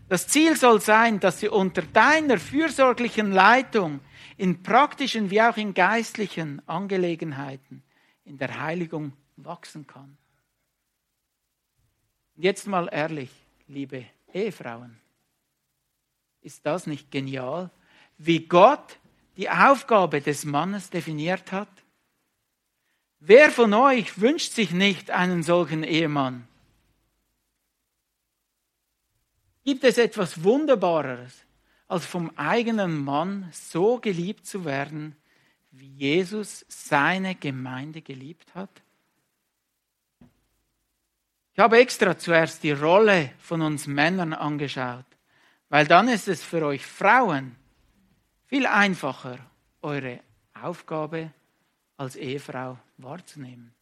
[0.09, 3.99] Das Ziel soll sein, dass sie unter deiner fürsorglichen Leitung
[4.37, 7.83] in praktischen wie auch in geistlichen Angelegenheiten
[8.25, 9.13] in der Heiligung
[9.45, 10.17] wachsen kann.
[12.35, 13.31] Jetzt mal ehrlich,
[13.67, 14.99] liebe Ehefrauen,
[16.41, 17.69] ist das nicht genial,
[18.17, 18.97] wie Gott
[19.37, 21.69] die Aufgabe des Mannes definiert hat?
[23.19, 26.47] Wer von euch wünscht sich nicht einen solchen Ehemann?
[29.65, 31.45] Gibt es etwas Wunderbareres,
[31.87, 35.15] als vom eigenen Mann so geliebt zu werden,
[35.71, 38.81] wie Jesus seine Gemeinde geliebt hat?
[41.59, 45.03] Ich habe extra zuerst die Rolle von uns Männern angeschaut,
[45.67, 47.57] weil dann ist es für euch Frauen
[48.45, 49.37] viel einfacher,
[49.81, 50.21] eure
[50.53, 51.31] Aufgabe
[51.97, 53.73] als Ehefrau wahrzunehmen.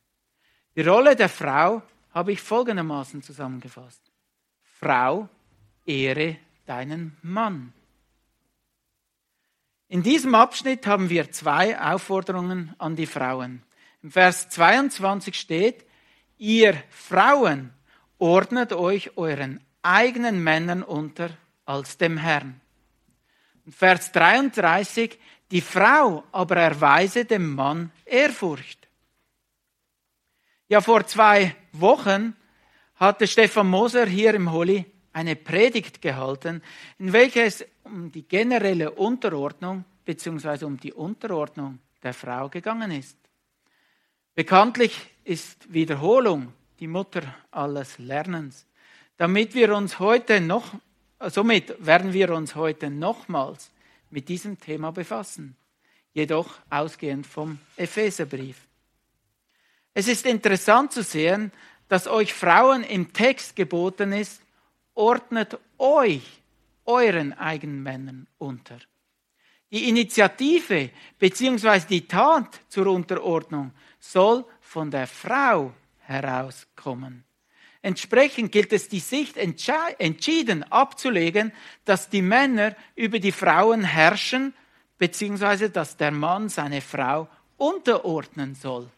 [0.76, 1.84] Die Rolle der Frau
[2.16, 4.02] habe ich folgendermaßen zusammengefasst.
[4.80, 5.30] Frau,
[5.86, 7.74] ehre deinen Mann.
[9.88, 13.62] In diesem Abschnitt haben wir zwei Aufforderungen an die Frauen.
[14.02, 15.87] Im Vers 22 steht,
[16.38, 17.72] ihr Frauen
[18.18, 21.30] ordnet euch euren eigenen Männern unter
[21.66, 22.60] als dem Herrn.
[23.70, 25.20] Vers 33,
[25.52, 28.88] die Frau aber erweise dem Mann Ehrfurcht.
[30.70, 32.36] Ja, vor zwei Wochen
[32.96, 36.62] hatte Stefan Moser hier im Holly eine Predigt gehalten,
[37.00, 40.66] in welcher es um die generelle Unterordnung bzw.
[40.66, 43.18] um die Unterordnung der Frau gegangen ist.
[44.38, 48.68] Bekanntlich ist Wiederholung die Mutter alles Lernens.
[49.18, 50.76] Damit wir uns heute noch,
[51.20, 53.72] somit werden wir uns heute nochmals
[54.12, 55.58] mit diesem Thema befassen,
[56.14, 58.58] jedoch ausgehend vom Epheserbrief.
[59.96, 61.52] Es ist interessant zu sehen,
[61.88, 64.44] dass euch Frauen im Text geboten ist,
[64.94, 66.44] ordnet euch
[66.86, 68.78] euren eigenen Männern unter.
[69.72, 71.82] Die Initiative bzw.
[71.90, 77.26] die Tat zur Unterordnung soll von der Frau herauskommen.
[77.82, 81.54] Entsprechend gilt es, die Sicht entschieden abzulegen,
[81.86, 84.54] dass die Männer über die Frauen herrschen,
[84.98, 88.90] beziehungsweise dass der Mann seine Frau unterordnen soll.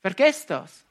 [0.00, 0.84] Vergesst das.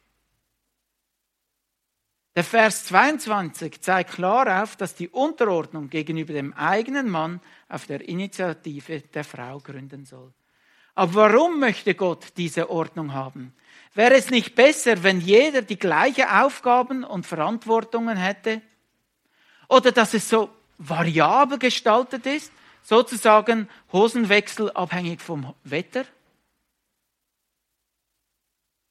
[2.35, 8.07] Der Vers 22 zeigt klar auf, dass die Unterordnung gegenüber dem eigenen Mann auf der
[8.07, 10.31] Initiative der Frau gründen soll.
[10.95, 13.53] Aber warum möchte Gott diese Ordnung haben?
[13.93, 18.61] Wäre es nicht besser, wenn jeder die gleichen Aufgaben und Verantwortungen hätte?
[19.67, 22.51] Oder dass es so variabel gestaltet ist,
[22.81, 26.05] sozusagen Hosenwechsel abhängig vom Wetter?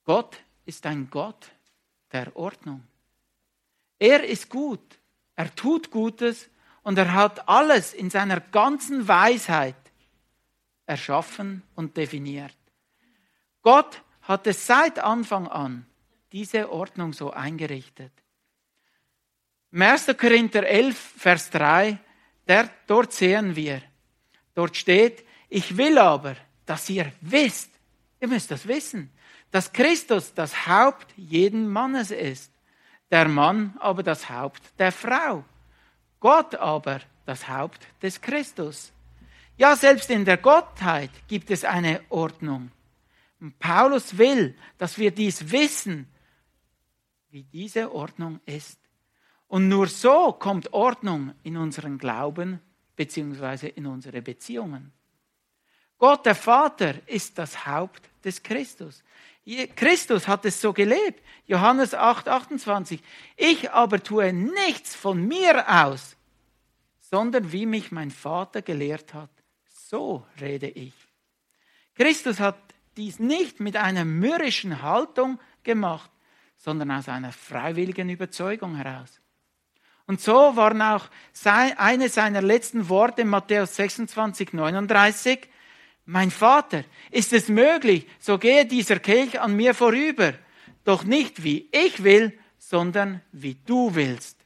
[0.04, 0.36] Gott
[0.66, 1.50] ist ein Gott
[2.12, 2.89] der Ordnung.
[4.00, 4.98] Er ist gut,
[5.36, 6.48] er tut Gutes
[6.82, 9.76] und er hat alles in seiner ganzen Weisheit
[10.86, 12.56] erschaffen und definiert.
[13.62, 15.86] Gott hat es seit Anfang an
[16.32, 18.12] diese Ordnung so eingerichtet.
[19.70, 20.06] Im 1.
[20.18, 21.98] Korinther 11, Vers 3,
[22.48, 23.82] der, dort sehen wir,
[24.54, 27.70] dort steht, ich will aber, dass ihr wisst,
[28.18, 29.12] ihr müsst das wissen,
[29.50, 32.50] dass Christus das Haupt jeden Mannes ist
[33.10, 35.44] der Mann aber das Haupt der Frau,
[36.20, 38.92] Gott aber das Haupt des Christus.
[39.56, 42.70] Ja, selbst in der Gottheit gibt es eine Ordnung.
[43.40, 46.06] Und Paulus will, dass wir dies wissen,
[47.30, 48.78] wie diese Ordnung ist.
[49.48, 52.60] Und nur so kommt Ordnung in unseren Glauben
[52.96, 54.92] beziehungsweise in unsere Beziehungen.
[55.98, 59.02] Gott der Vater ist das Haupt des Christus.
[59.76, 61.22] Christus hat es so gelebt.
[61.46, 63.02] Johannes 8, 28.
[63.36, 66.16] Ich aber tue nichts von mir aus,
[67.00, 69.30] sondern wie mich mein Vater gelehrt hat,
[69.68, 70.94] so rede ich.
[71.94, 72.56] Christus hat
[72.96, 76.10] dies nicht mit einer mürrischen Haltung gemacht,
[76.56, 79.20] sondern aus einer freiwilligen Überzeugung heraus.
[80.06, 81.08] Und so waren auch
[81.44, 85.48] eine seiner letzten Worte in Matthäus 26, 39,
[86.10, 90.34] mein Vater, ist es möglich, so gehe dieser Kelch an mir vorüber,
[90.82, 94.36] doch nicht wie ich will, sondern wie du willst.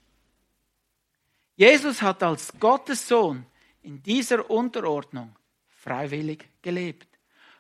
[1.56, 3.46] Jesus hat als Gottes Sohn
[3.80, 5.34] in dieser Unterordnung
[5.68, 7.08] freiwillig gelebt.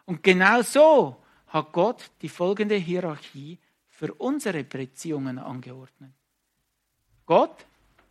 [0.04, 6.12] Und genau so hat Gott die folgende Hierarchie für unsere Beziehungen angeordnet.
[7.24, 7.64] Gott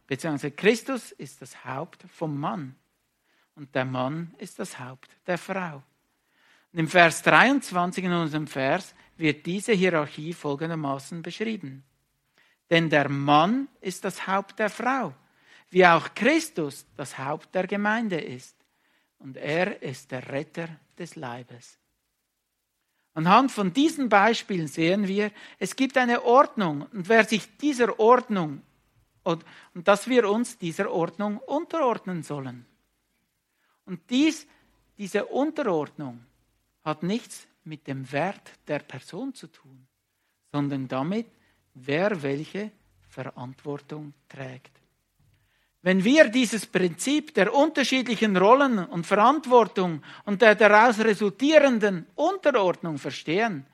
[0.07, 0.49] bzw.
[0.49, 2.75] Christus ist das Haupt vom Mann
[3.55, 5.83] und der Mann ist das Haupt der Frau.
[6.71, 11.83] Und im Vers 23 in unserem Vers wird diese Hierarchie folgendermaßen beschrieben.
[12.69, 15.13] Denn der Mann ist das Haupt der Frau,
[15.69, 18.55] wie auch Christus das Haupt der Gemeinde ist.
[19.19, 21.77] Und er ist der Retter des Leibes.
[23.13, 28.63] Anhand von diesen Beispielen sehen wir, es gibt eine Ordnung und wer sich dieser Ordnung
[29.21, 29.45] und,
[29.75, 32.65] dass wir uns dieser Ordnung unterordnen sollen.
[33.85, 34.47] Und dies,
[34.97, 36.25] diese Unterordnung
[36.83, 39.87] hat nichts mit dem Wert der Person zu tun,
[40.51, 41.27] sondern damit,
[41.73, 42.71] wer welche
[43.09, 44.71] Verantwortung trägt.
[45.81, 53.65] Wenn wir dieses Prinzip der unterschiedlichen Rollen und Verantwortung und der daraus resultierenden Unterordnung verstehen,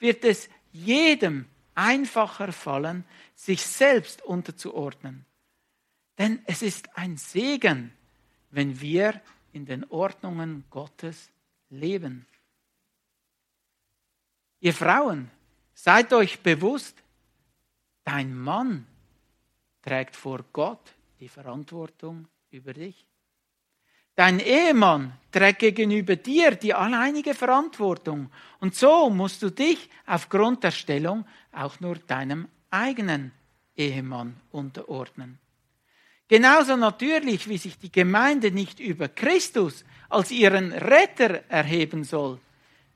[0.00, 1.46] wird es jedem
[1.76, 3.04] einfacher fallen,
[3.36, 5.24] sich selbst unterzuordnen.
[6.18, 7.92] Denn es ist ein Segen,
[8.50, 9.20] wenn wir
[9.52, 11.30] in den Ordnungen Gottes
[11.70, 12.26] leben.
[14.60, 15.30] Ihr Frauen,
[15.74, 17.02] seid euch bewusst,
[18.04, 18.86] dein Mann
[19.82, 23.06] trägt vor Gott die Verantwortung über dich.
[24.14, 28.30] Dein Ehemann trägt gegenüber dir die alleinige Verantwortung.
[28.60, 33.32] Und so musst du dich aufgrund der Stellung auch nur deinem eigenen
[33.74, 35.38] Ehemann unterordnen.
[36.32, 42.40] Genauso natürlich, wie sich die Gemeinde nicht über Christus als ihren Retter erheben soll,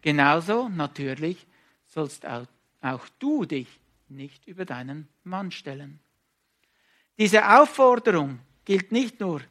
[0.00, 1.46] genauso natürlich
[1.84, 2.46] sollst auch,
[2.80, 3.68] auch du dich
[4.08, 6.00] nicht über deinen Mann stellen.
[7.18, 9.42] Diese Aufforderung gilt nicht nur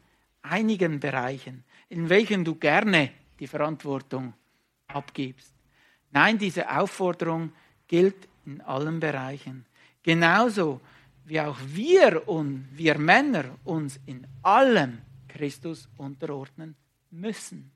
[0.41, 4.33] einigen Bereichen, in welchen du gerne die Verantwortung
[4.87, 5.53] abgibst.
[6.09, 7.53] Nein, diese Aufforderung
[7.87, 9.63] gilt in allen Bereichen.
[10.01, 10.81] Genauso
[11.25, 16.75] wie auch wir und wir Männer uns in allem Christus unterordnen
[17.11, 17.71] müssen.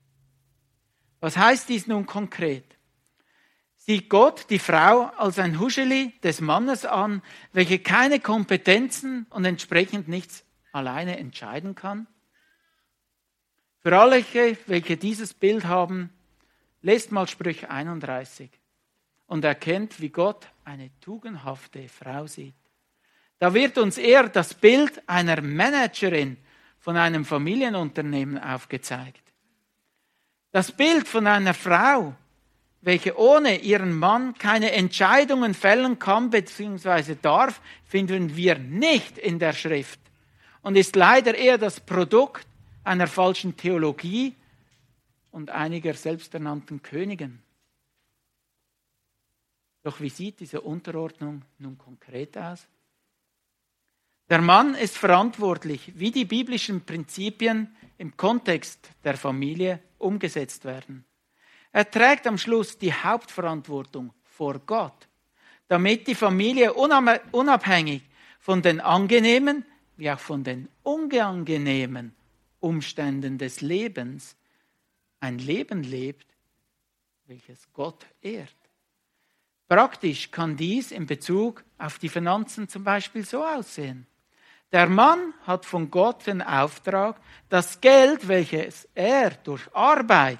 [1.20, 2.64] Was heißt dies nun konkret?
[3.90, 7.22] sieht Gott die Frau als ein Huscheli des Mannes an,
[7.52, 12.06] welche keine Kompetenzen und entsprechend nichts alleine entscheiden kann?
[13.80, 14.24] Für alle,
[14.66, 16.10] welche dieses Bild haben,
[16.82, 18.50] lest mal Sprüche 31
[19.26, 22.59] und erkennt, wie Gott eine tugendhafte Frau sieht.
[23.40, 26.36] Da wird uns eher das Bild einer Managerin
[26.78, 29.22] von einem Familienunternehmen aufgezeigt.
[30.52, 32.14] Das Bild von einer Frau,
[32.82, 37.16] welche ohne ihren Mann keine Entscheidungen fällen kann bzw.
[37.20, 40.00] darf, finden wir nicht in der Schrift
[40.60, 42.46] und ist leider eher das Produkt
[42.84, 44.34] einer falschen Theologie
[45.30, 47.42] und einiger selbsternannten Königen.
[49.82, 52.66] Doch wie sieht diese Unterordnung nun konkret aus?
[54.30, 61.04] Der Mann ist verantwortlich, wie die biblischen Prinzipien im Kontext der Familie umgesetzt werden.
[61.72, 65.08] Er trägt am Schluss die Hauptverantwortung vor Gott,
[65.68, 68.02] damit die Familie unabhängig
[68.38, 69.64] von den angenehmen
[70.00, 72.14] wie auch von den unangenehmen
[72.58, 74.34] Umständen des Lebens
[75.20, 76.26] ein Leben lebt,
[77.26, 78.56] welches Gott ehrt.
[79.68, 84.06] Praktisch kann dies in Bezug auf die Finanzen zum Beispiel so aussehen.
[84.72, 87.16] Der Mann hat von Gott den Auftrag,
[87.48, 90.38] das Geld, welches er durch Arbeit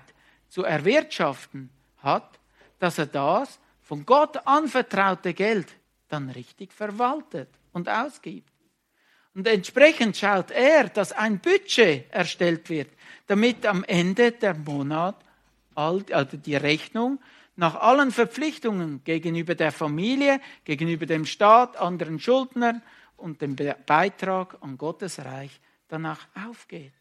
[0.48, 2.38] zu erwirtschaften hat,
[2.78, 5.66] dass er das von Gott anvertraute Geld
[6.08, 8.48] dann richtig verwaltet und ausgibt.
[9.34, 12.90] Und entsprechend schaut er, dass ein Budget erstellt wird,
[13.26, 15.16] damit am Ende der Monat
[15.74, 17.20] also die Rechnung
[17.56, 22.82] nach allen Verpflichtungen gegenüber der Familie, gegenüber dem Staat, anderen Schuldnern
[23.20, 23.56] und dem
[23.86, 26.92] Beitrag an Gottes Reich danach aufgeht.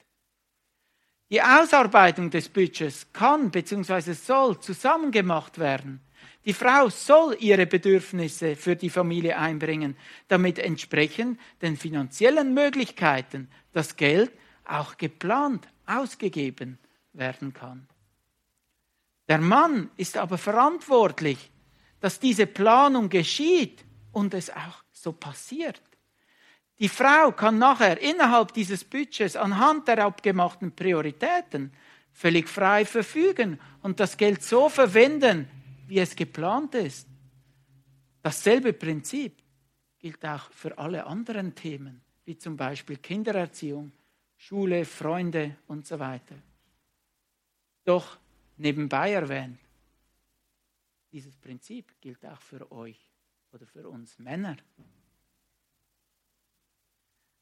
[1.29, 4.13] Die Ausarbeitung des Budgets kann bzw.
[4.13, 6.01] soll zusammengemacht werden.
[6.45, 9.95] Die Frau soll ihre Bedürfnisse für die Familie einbringen,
[10.27, 14.31] damit entsprechend den finanziellen Möglichkeiten das Geld
[14.65, 16.79] auch geplant ausgegeben
[17.13, 17.87] werden kann.
[19.27, 21.51] Der Mann ist aber verantwortlich,
[21.99, 25.81] dass diese Planung geschieht und es auch so passiert.
[26.79, 31.73] Die Frau kann nachher innerhalb dieses Budgets anhand der abgemachten Prioritäten
[32.13, 35.49] völlig frei verfügen und das Geld so verwenden,
[35.87, 37.07] wie es geplant ist.
[38.21, 39.41] Dasselbe Prinzip
[39.97, 43.91] gilt auch für alle anderen Themen, wie zum Beispiel Kindererziehung,
[44.37, 46.35] Schule, Freunde und so weiter.
[47.83, 48.17] Doch
[48.55, 49.59] nebenbei erwähnt,
[51.11, 53.09] dieses Prinzip gilt auch für euch
[53.51, 54.55] oder für uns Männer.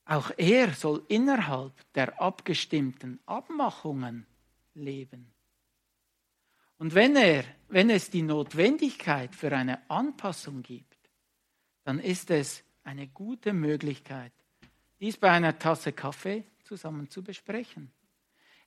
[0.08, 4.26] Auch er soll innerhalb der abgestimmten Abmachungen
[4.74, 5.34] leben.
[6.78, 10.98] Und wenn er, wenn es die Notwendigkeit für eine Anpassung gibt,
[11.84, 14.32] dann ist es eine gute Möglichkeit,
[15.02, 17.92] dies bei einer Tasse Kaffee zusammen zu besprechen.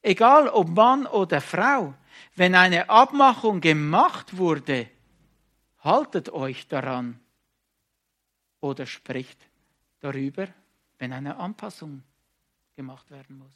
[0.02, 1.94] Egal ob Mann oder Frau,
[2.36, 4.90] wenn eine Abmachung gemacht wurde,
[5.78, 7.18] haltet euch daran
[8.60, 9.38] oder spricht
[10.00, 10.48] darüber,
[11.00, 12.02] wenn eine Anpassung
[12.76, 13.52] gemacht werden muss.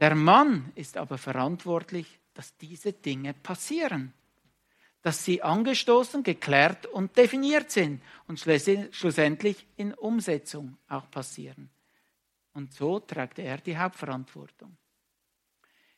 [0.00, 4.12] Der Mann ist aber verantwortlich, dass diese Dinge passieren,
[5.02, 11.70] dass sie angestoßen, geklärt und definiert sind und schlussendlich in Umsetzung auch passieren.
[12.54, 14.76] Und so trägt er die Hauptverantwortung.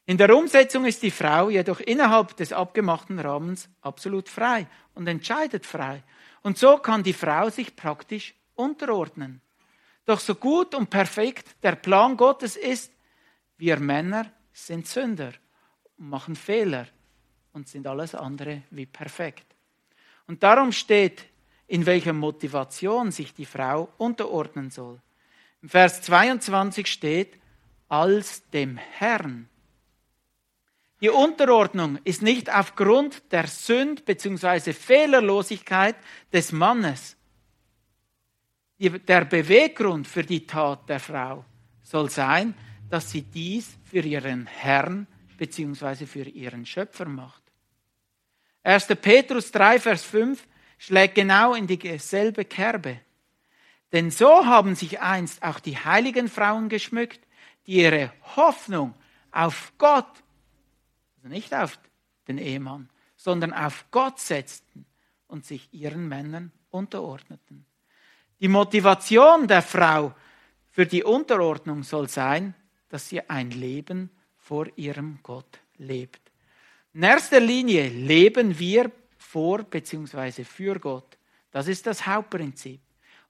[0.04, 5.64] In der Umsetzung ist die Frau jedoch innerhalb des abgemachten Rahmens absolut frei und entscheidet
[5.64, 6.02] frei.
[6.42, 9.40] Und so kann die Frau sich praktisch unterordnen.
[10.06, 12.92] Doch so gut und perfekt der Plan Gottes ist,
[13.58, 15.32] wir Männer sind Sünder,
[15.98, 16.86] machen Fehler
[17.52, 19.46] und sind alles andere wie perfekt.
[20.26, 21.26] Und darum steht,
[21.66, 25.00] in welcher Motivation sich die Frau unterordnen soll.
[25.62, 27.40] Im Vers 22 steht,
[27.88, 29.48] als dem Herrn.
[31.00, 34.72] Die Unterordnung ist nicht aufgrund der Sünd bzw.
[34.72, 35.96] Fehlerlosigkeit
[36.32, 37.16] des Mannes.
[38.78, 41.44] Der Beweggrund für die Tat der Frau
[41.82, 42.54] soll sein,
[42.90, 45.06] dass sie dies für ihren Herrn
[45.38, 46.06] bzw.
[46.06, 47.42] für ihren Schöpfer macht.
[48.62, 48.86] 1.
[49.00, 50.46] Petrus 3, Vers 5
[50.78, 53.00] schlägt genau in dieselbe Kerbe.
[53.92, 57.20] Denn so haben sich einst auch die heiligen Frauen geschmückt,
[57.66, 58.94] die ihre Hoffnung
[59.30, 60.22] auf Gott
[61.26, 61.78] also nicht auf
[62.28, 64.86] den Ehemann, sondern auf Gott setzten
[65.26, 67.66] und sich ihren Männern unterordneten.
[68.40, 70.14] Die Motivation der Frau
[70.70, 72.54] für die Unterordnung soll sein,
[72.88, 76.20] dass sie ein Leben vor ihrem Gott lebt.
[76.92, 80.44] In erster Linie leben wir vor bzw.
[80.44, 81.16] für Gott.
[81.50, 82.80] Das ist das Hauptprinzip.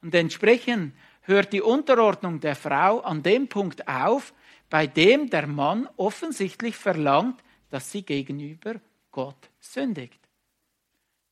[0.02, 4.34] Und entsprechend hört die Unterordnung der Frau an dem Punkt auf,
[4.68, 8.76] bei dem der Mann offensichtlich verlangt, dass sie gegenüber
[9.10, 10.20] Gott sündigt.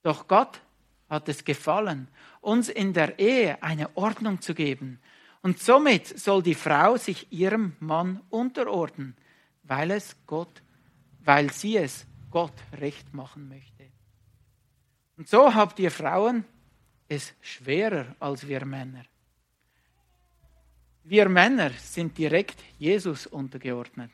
[0.02, 0.60] Doch Gott
[1.14, 2.08] hat es gefallen,
[2.40, 5.00] uns in der Ehe eine Ordnung zu geben.
[5.42, 9.16] Und somit soll die Frau sich ihrem Mann unterordnen,
[9.62, 10.62] weil es Gott,
[11.24, 13.84] weil sie es Gott recht machen möchte.
[15.16, 16.44] Und so habt ihr Frauen
[17.08, 19.04] es schwerer als wir Männer.
[21.04, 24.10] Wir Männer sind direkt Jesus untergeordnet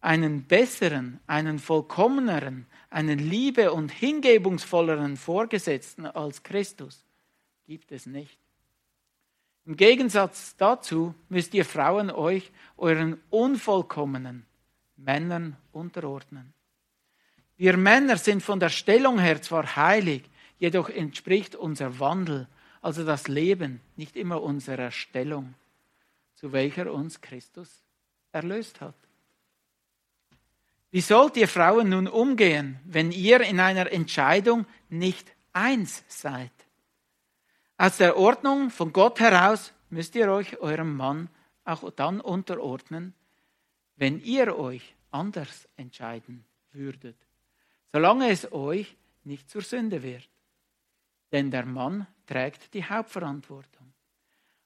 [0.00, 7.04] einen besseren, einen vollkommeneren, einen liebe- und hingebungsvolleren Vorgesetzten als Christus
[7.66, 8.38] gibt es nicht.
[9.66, 14.44] Im Gegensatz dazu müsst ihr Frauen euch euren unvollkommenen
[14.96, 16.52] Männern unterordnen.
[17.56, 20.24] Wir Männer sind von der Stellung her zwar heilig,
[20.58, 22.48] jedoch entspricht unser Wandel,
[22.80, 25.54] also das Leben, nicht immer unserer Stellung,
[26.34, 27.84] zu welcher uns Christus
[28.32, 28.94] erlöst hat.
[30.90, 36.50] Wie sollt ihr Frauen nun umgehen, wenn ihr in einer Entscheidung nicht eins seid?
[37.76, 41.28] Aus der Ordnung von Gott heraus müsst ihr euch eurem Mann
[41.64, 43.14] auch dann unterordnen,
[43.96, 47.16] wenn ihr euch anders entscheiden würdet,
[47.92, 50.28] solange es euch nicht zur Sünde wird.
[51.32, 53.92] Denn der Mann trägt die Hauptverantwortung.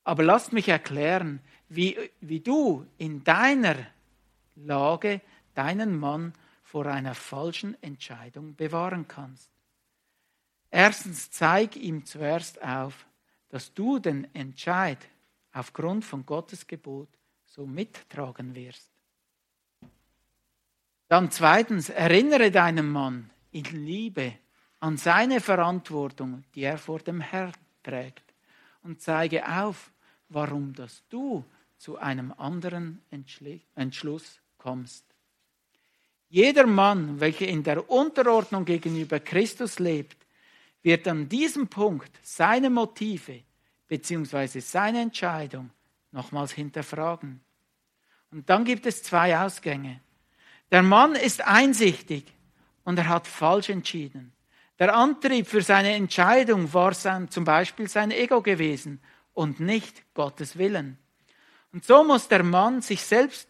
[0.04, 3.76] Aber lasst mich erklären, wie, wie du in deiner
[4.56, 5.20] Lage
[5.54, 9.50] deinen Mann vor einer falschen Entscheidung bewahren kannst.
[10.70, 13.06] Erstens zeig ihm zuerst auf,
[13.48, 14.98] dass du den Entscheid
[15.52, 17.08] aufgrund von Gottes Gebot
[17.46, 18.90] so mittragen wirst.
[21.08, 24.34] Dann zweitens, erinnere deinen Mann in Liebe
[24.80, 27.52] an seine Verantwortung, die er vor dem Herrn
[27.82, 28.24] trägt,
[28.82, 29.92] und zeige auf,
[30.28, 31.44] warum dass du
[31.78, 33.00] zu einem anderen
[33.76, 35.13] Entschluss kommst.
[36.28, 40.16] Jeder Mann, welcher in der Unterordnung gegenüber Christus lebt,
[40.82, 43.42] wird an diesem Punkt seine Motive
[43.88, 44.60] bzw.
[44.60, 45.70] seine Entscheidung
[46.12, 47.40] nochmals hinterfragen.
[48.30, 50.00] Und dann gibt es zwei Ausgänge.
[50.70, 52.24] Der Mann ist einsichtig
[52.84, 54.32] und er hat falsch entschieden.
[54.78, 59.00] Der Antrieb für seine Entscheidung war sein, zum Beispiel sein Ego gewesen
[59.32, 60.98] und nicht Gottes Willen.
[61.72, 63.48] Und so muss der Mann sich selbst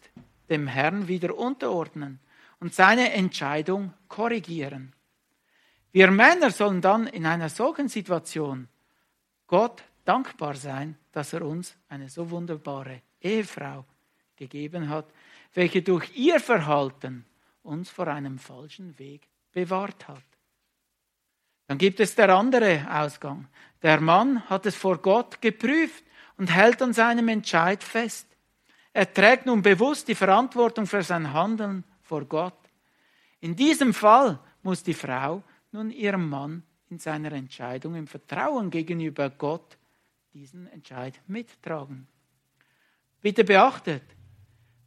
[0.49, 2.19] dem Herrn wieder unterordnen
[2.59, 4.93] und seine Entscheidung korrigieren.
[5.91, 8.67] Wir Männer sollen dann in einer solchen Situation
[9.47, 13.85] Gott dankbar sein, dass er uns eine so wunderbare Ehefrau
[14.35, 15.05] gegeben hat,
[15.53, 17.25] welche durch ihr Verhalten
[17.63, 20.23] uns vor einem falschen Weg bewahrt hat.
[21.67, 23.47] Dann gibt es der andere Ausgang.
[23.81, 26.03] Der Mann hat es vor Gott geprüft
[26.37, 28.27] und hält an seinem Entscheid fest.
[28.93, 32.57] Er trägt nun bewusst die Verantwortung für sein Handeln vor Gott.
[33.41, 39.29] In diesem Fall muss die Frau nun ihrem Mann in seiner Entscheidung im Vertrauen gegenüber
[39.29, 39.77] Gott
[40.33, 42.07] diesen Entscheid mittragen.
[43.21, 44.03] Bitte beachtet,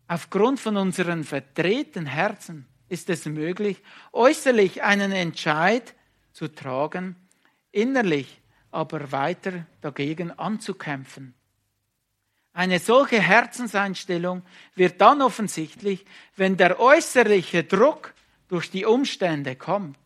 [0.06, 5.94] aufgrund von unseren verdrehten Herzen ist es möglich, äußerlich einen Entscheid
[6.32, 7.16] zu tragen,
[7.72, 8.40] innerlich
[8.70, 11.34] aber weiter dagegen anzukämpfen.
[12.58, 14.42] Eine solche Herzenseinstellung
[14.74, 16.04] wird dann offensichtlich,
[16.34, 18.14] wenn der äußerliche Druck
[18.48, 19.96] durch die Umstände kommt.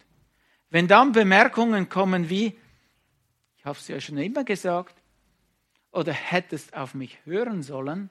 [0.69, 2.55] Wenn dann Bemerkungen kommen wie,
[3.57, 4.95] ich habe es ja schon immer gesagt,
[5.93, 8.11] oder hättest auf mich hören sollen,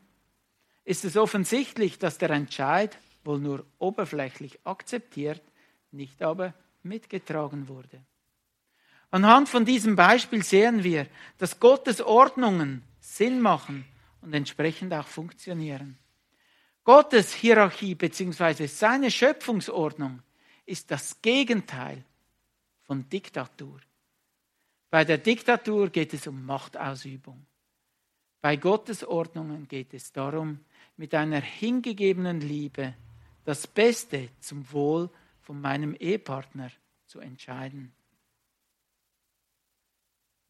[0.86, 5.44] ist es offensichtlich, dass der Entscheid wohl nur oberflächlich akzeptiert,
[5.92, 8.02] nicht aber mitgetragen wurde.
[9.12, 11.06] Anhand von diesem Beispiel sehen wir,
[11.38, 13.86] dass Gottes Ordnungen Sinn machen
[14.22, 15.98] und entsprechend auch funktionieren.
[16.84, 18.66] Gottes Hierarchie bzw.
[18.66, 20.22] seine Schöpfungsordnung
[20.66, 22.04] ist das Gegenteil
[22.84, 23.80] von Diktatur.
[24.90, 27.46] Bei der Diktatur geht es um Machtausübung.
[28.42, 30.60] Bei Gottes Ordnungen geht es darum,
[30.98, 32.96] mit einer hingegebenen Liebe
[33.46, 35.10] das Beste zum Wohl
[35.42, 36.72] von meinem Ehepartner
[37.06, 37.94] zu entscheiden.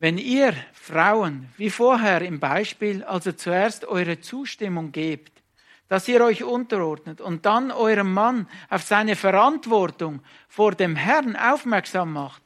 [0.01, 5.43] Wenn ihr Frauen, wie vorher im Beispiel, also zuerst eure Zustimmung gebt,
[5.89, 12.13] dass ihr euch unterordnet und dann eurem Mann auf seine Verantwortung vor dem Herrn aufmerksam
[12.13, 12.41] macht,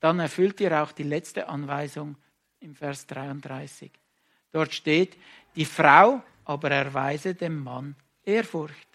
[0.00, 2.16] dann erfüllt ihr auch die letzte Anweisung
[2.60, 3.90] im Vers 33.
[4.50, 5.14] Dort steht,
[5.56, 8.88] die Frau aber erweise dem Mann Ehrfurcht.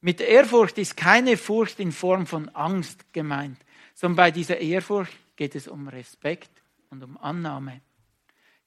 [0.00, 3.58] Mit Ehrfurcht ist keine Furcht in Form von Angst gemeint,
[3.92, 6.48] sondern bei dieser Ehrfurcht geht es um Respekt
[6.90, 7.80] und um Annahme.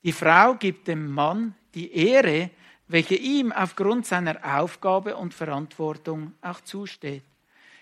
[0.04, 2.50] Die Frau gibt dem Mann die Ehre,
[2.88, 7.24] welche ihm aufgrund seiner Aufgabe und Verantwortung auch zusteht.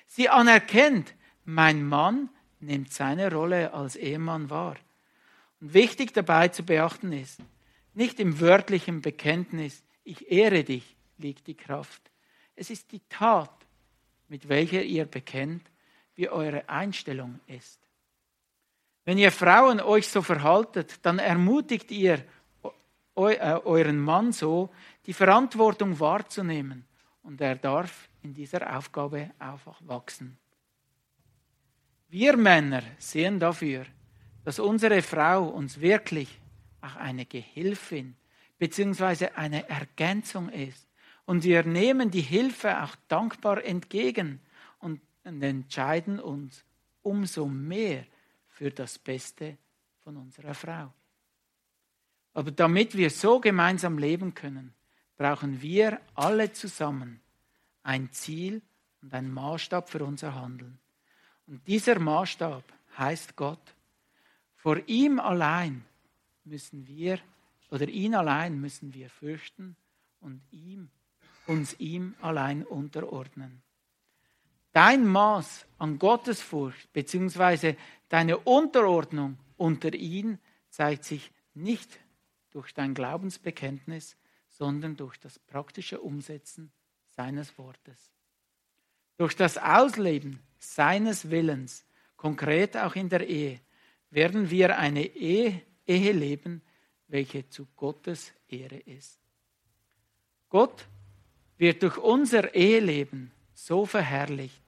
[0.08, 1.14] Sie anerkennt,
[1.46, 2.30] mein Mann
[2.60, 4.76] nimmt seine Rolle als Ehemann wahr.
[5.62, 7.40] Und wichtig dabei zu beachten ist,
[7.94, 12.02] nicht im wörtlichen Bekenntnis, ich ehre dich, liegt die Kraft.
[12.56, 13.52] Es ist die Tat,
[14.28, 15.64] mit welcher ihr bekennt,
[16.16, 17.80] wie eure Einstellung ist.
[19.10, 22.24] Wenn ihr Frauen euch so verhaltet, dann ermutigt ihr
[22.62, 22.70] äh,
[23.16, 24.70] euren Mann so,
[25.07, 26.86] die Verantwortung wahrzunehmen.
[27.24, 30.38] Und er darf in dieser Aufgabe einfach wachsen.
[32.10, 33.88] Wir Männer sehen dafür,
[34.43, 36.30] dass unsere Frau uns wirklich
[36.80, 38.16] auch eine Gehilfin
[38.60, 39.30] bzw.
[39.30, 40.88] eine Ergänzung ist.
[41.26, 44.39] Und wir nehmen die Hilfe auch dankbar entgegen
[44.78, 46.64] und entscheiden uns
[47.01, 48.05] umso mehr
[48.60, 49.57] für das Beste
[50.03, 50.93] von unserer Frau.
[52.34, 54.74] Aber damit wir so gemeinsam leben können,
[55.16, 57.22] brauchen wir alle zusammen
[57.84, 58.62] ein Ziel
[59.01, 60.78] und einen Maßstab für unser Handeln.
[61.47, 62.66] Und dieser Maßstab
[62.97, 63.76] heißt Gott.
[64.57, 65.86] Vor ihm allein
[66.43, 67.18] müssen wir,
[67.72, 69.78] oder ihn allein müssen wir fürchten
[70.20, 70.89] und ihm,
[71.47, 73.62] uns ihm allein unterordnen.
[74.72, 77.76] Dein Maß an Gottesfurcht bzw.
[78.08, 80.40] deine Unterordnung unter ihn
[80.70, 82.00] zeigt sich nicht
[82.52, 84.16] durch dein Glaubensbekenntnis,
[84.48, 86.72] sondern durch das praktische Umsetzen
[87.10, 88.12] seines Wortes.
[89.18, 93.60] Durch das Ausleben seines Willens, konkret auch in der Ehe,
[94.10, 96.62] werden wir eine Ehe, Ehe leben,
[97.08, 99.20] welche zu Gottes Ehre ist.
[100.50, 100.88] Gott
[101.58, 103.32] wird durch unser Eheleben
[103.66, 104.62] so verherrlicht.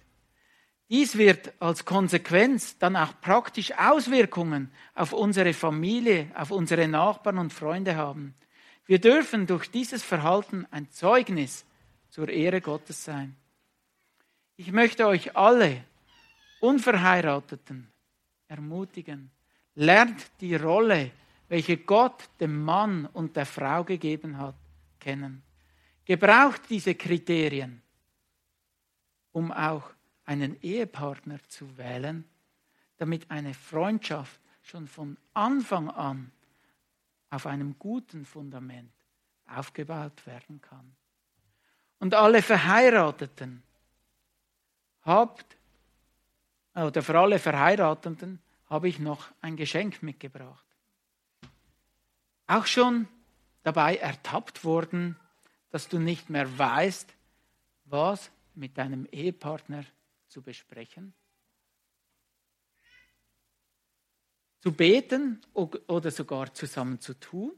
[0.89, 7.53] Dies wird als Konsequenz dann auch praktisch Auswirkungen auf unsere Familie, auf unsere Nachbarn und
[7.53, 8.35] Freunde haben.
[8.85, 11.65] Wir dürfen durch dieses Verhalten ein Zeugnis
[12.09, 13.37] zur Ehre Gottes sein.
[14.57, 15.83] Ich möchte euch alle
[16.59, 17.89] Unverheirateten
[18.49, 19.31] ermutigen,
[19.75, 21.11] lernt die Rolle,
[21.47, 24.55] welche Gott dem Mann und der Frau gegeben hat,
[24.99, 25.41] kennen.
[26.03, 27.81] Gebraucht diese Kriterien,
[29.31, 29.91] um auch
[30.25, 32.25] einen Ehepartner zu wählen,
[32.97, 36.31] damit eine Freundschaft schon von Anfang an
[37.29, 38.91] auf einem guten Fundament
[39.47, 40.95] aufgebaut werden kann.
[41.99, 43.63] Und alle Verheirateten
[45.03, 45.57] habt,
[46.73, 50.65] oder für alle Verheirateten habe ich noch ein Geschenk mitgebracht.
[52.47, 53.07] Auch schon
[53.63, 55.17] dabei ertappt worden,
[55.69, 57.13] dass du nicht mehr weißt,
[57.85, 59.85] was mit deinem Ehepartner
[60.27, 61.13] zu besprechen?
[64.59, 67.53] Zu beten oder sogar zusammen zu tun?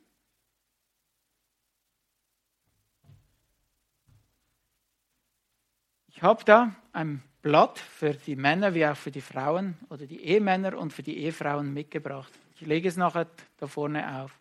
[6.07, 10.23] Ich habe da ein Blatt für die Männer wie auch für die Frauen oder die
[10.23, 12.31] Ehemänner und für die Ehefrauen mitgebracht.
[12.55, 13.27] Ich lege es nachher
[13.57, 14.39] da vorne auf.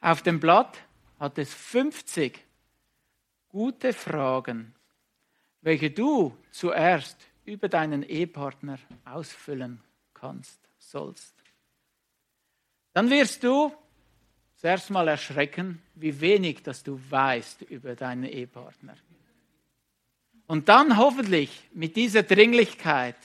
[0.00, 0.76] Auf dem Blatt
[1.20, 2.44] hat es 50
[3.48, 4.74] gute Fragen,
[5.64, 9.80] welche du zuerst über deinen Ehepartner ausfüllen
[10.12, 11.34] kannst, sollst.
[12.92, 13.72] Dann wirst du
[14.56, 18.94] zuerst mal erschrecken, wie wenig dass du weißt über deinen Ehepartner.
[20.46, 23.16] Und dann hoffentlich mit dieser Dringlichkeit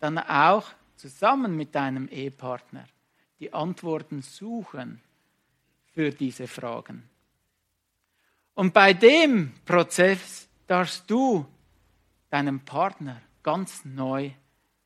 [0.00, 2.84] dann auch zusammen mit deinem Ehepartner
[3.38, 5.00] die Antworten suchen
[5.94, 7.08] für diese Fragen.
[8.54, 11.46] Und bei dem Prozess darfst du
[12.30, 14.30] deinen Partner ganz neu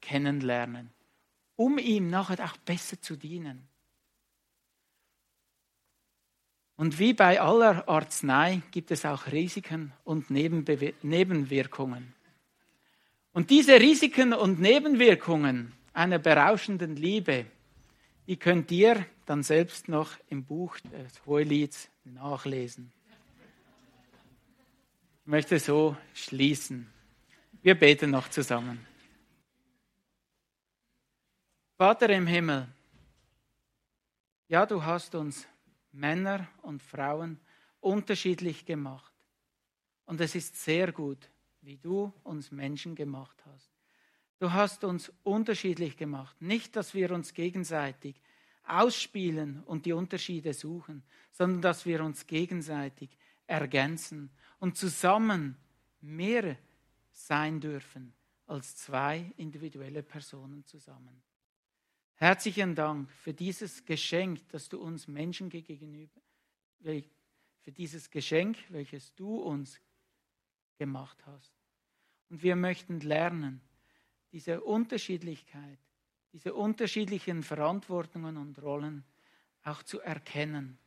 [0.00, 0.90] kennenlernen,
[1.56, 3.68] um ihm nachher auch besser zu dienen.
[6.76, 12.14] Und wie bei aller Arznei gibt es auch Risiken und Nebenbe Nebenwirkungen.
[13.32, 17.44] Und diese Risiken und Nebenwirkungen einer berauschenden Liebe,
[18.26, 22.92] die könnt ihr dann selbst noch im Buch des Hohelieds nachlesen.
[25.20, 26.90] Ich möchte so schließen.
[27.62, 28.86] Wir beten noch zusammen.
[31.76, 32.66] Vater im Himmel,
[34.48, 35.46] ja, du hast uns
[35.92, 37.38] Männer und Frauen
[37.80, 39.12] unterschiedlich gemacht.
[40.06, 41.30] Und es ist sehr gut,
[41.60, 43.70] wie du uns Menschen gemacht hast.
[44.38, 46.40] Du hast uns unterschiedlich gemacht.
[46.40, 48.20] Nicht, dass wir uns gegenseitig
[48.66, 51.02] ausspielen und die Unterschiede suchen,
[51.32, 53.10] sondern dass wir uns gegenseitig
[53.46, 55.56] ergänzen und zusammen
[56.00, 56.56] mehr
[57.26, 58.14] sein dürfen
[58.46, 61.22] als zwei individuelle Personen zusammen.
[62.14, 66.20] Herzlichen Dank für dieses Geschenk, das du uns Menschen gegenüber,
[66.80, 69.80] für dieses Geschenk, welches du uns
[70.76, 71.52] gemacht hast.
[72.28, 73.60] Und wir möchten lernen,
[74.32, 75.78] diese Unterschiedlichkeit,
[76.32, 79.04] diese unterschiedlichen Verantwortungen und Rollen
[79.62, 80.78] auch zu erkennen,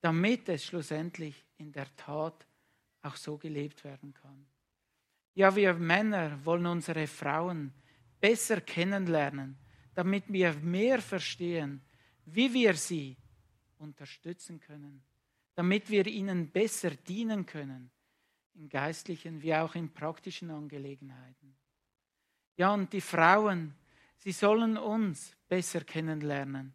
[0.00, 2.46] damit es schlussendlich in der Tat
[3.02, 4.46] auch so gelebt werden kann.
[5.34, 7.72] Ja, wir Männer wollen unsere Frauen
[8.20, 9.56] besser kennenlernen,
[9.94, 11.80] damit wir mehr verstehen,
[12.24, 13.16] wie wir sie
[13.78, 15.02] unterstützen können,
[15.54, 17.90] damit wir ihnen besser dienen können,
[18.54, 21.56] in geistlichen wie auch in praktischen Angelegenheiten.
[22.56, 23.74] Ja, und die Frauen,
[24.16, 26.74] sie sollen uns besser kennenlernen,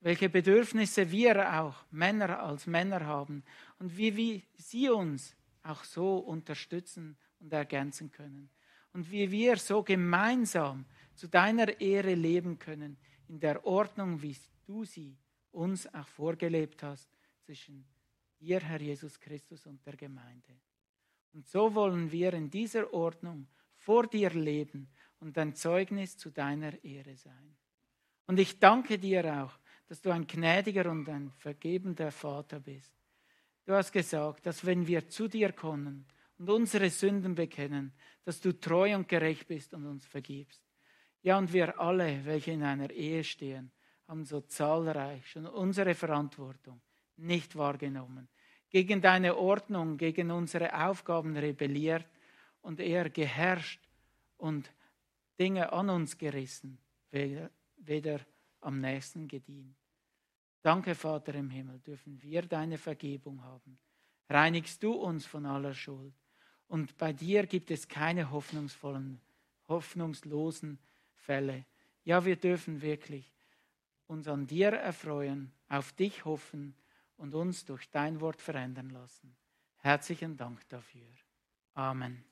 [0.00, 3.42] welche Bedürfnisse wir auch Männer als Männer haben
[3.78, 8.48] und wie, wie sie uns auch so unterstützen und ergänzen können.
[8.92, 12.96] Und wie wir so gemeinsam zu deiner Ehre leben können,
[13.28, 14.36] in der Ordnung, wie
[14.66, 15.16] du sie
[15.52, 17.08] uns auch vorgelebt hast,
[17.44, 17.84] zwischen
[18.40, 20.58] dir, Herr Jesus Christus, und der Gemeinde.
[21.34, 24.88] Und so wollen wir in dieser Ordnung vor dir leben
[25.20, 27.56] und ein Zeugnis zu deiner Ehre sein.
[28.26, 32.94] Und ich danke dir auch, dass du ein gnädiger und ein vergebender Vater bist.
[33.66, 36.06] Du hast gesagt, dass wenn wir zu dir kommen
[36.38, 37.92] und unsere Sünden bekennen,
[38.24, 40.62] dass du treu und gerecht bist und uns vergibst.
[41.22, 43.70] Ja, und wir alle, welche in einer Ehe stehen,
[44.06, 46.80] haben so zahlreich schon unsere Verantwortung
[47.16, 48.28] nicht wahrgenommen,
[48.68, 52.06] gegen deine Ordnung, gegen unsere Aufgaben rebelliert
[52.60, 53.80] und eher geherrscht
[54.36, 54.72] und
[55.38, 56.78] Dinge an uns gerissen,
[57.10, 58.20] weder, weder
[58.60, 59.76] am nächsten gedient.
[60.62, 63.78] Danke, Vater im Himmel, dürfen wir deine Vergebung haben.
[64.28, 66.14] Reinigst du uns von aller Schuld.
[66.74, 69.20] Und bei dir gibt es keine hoffnungsvollen,
[69.68, 70.80] hoffnungslosen
[71.14, 71.66] Fälle.
[72.02, 73.32] Ja, wir dürfen wirklich
[74.08, 76.74] uns an dir erfreuen, auf dich hoffen
[77.16, 79.36] und uns durch dein Wort verändern lassen.
[79.82, 81.06] Herzlichen Dank dafür.
[81.74, 82.24] Amen.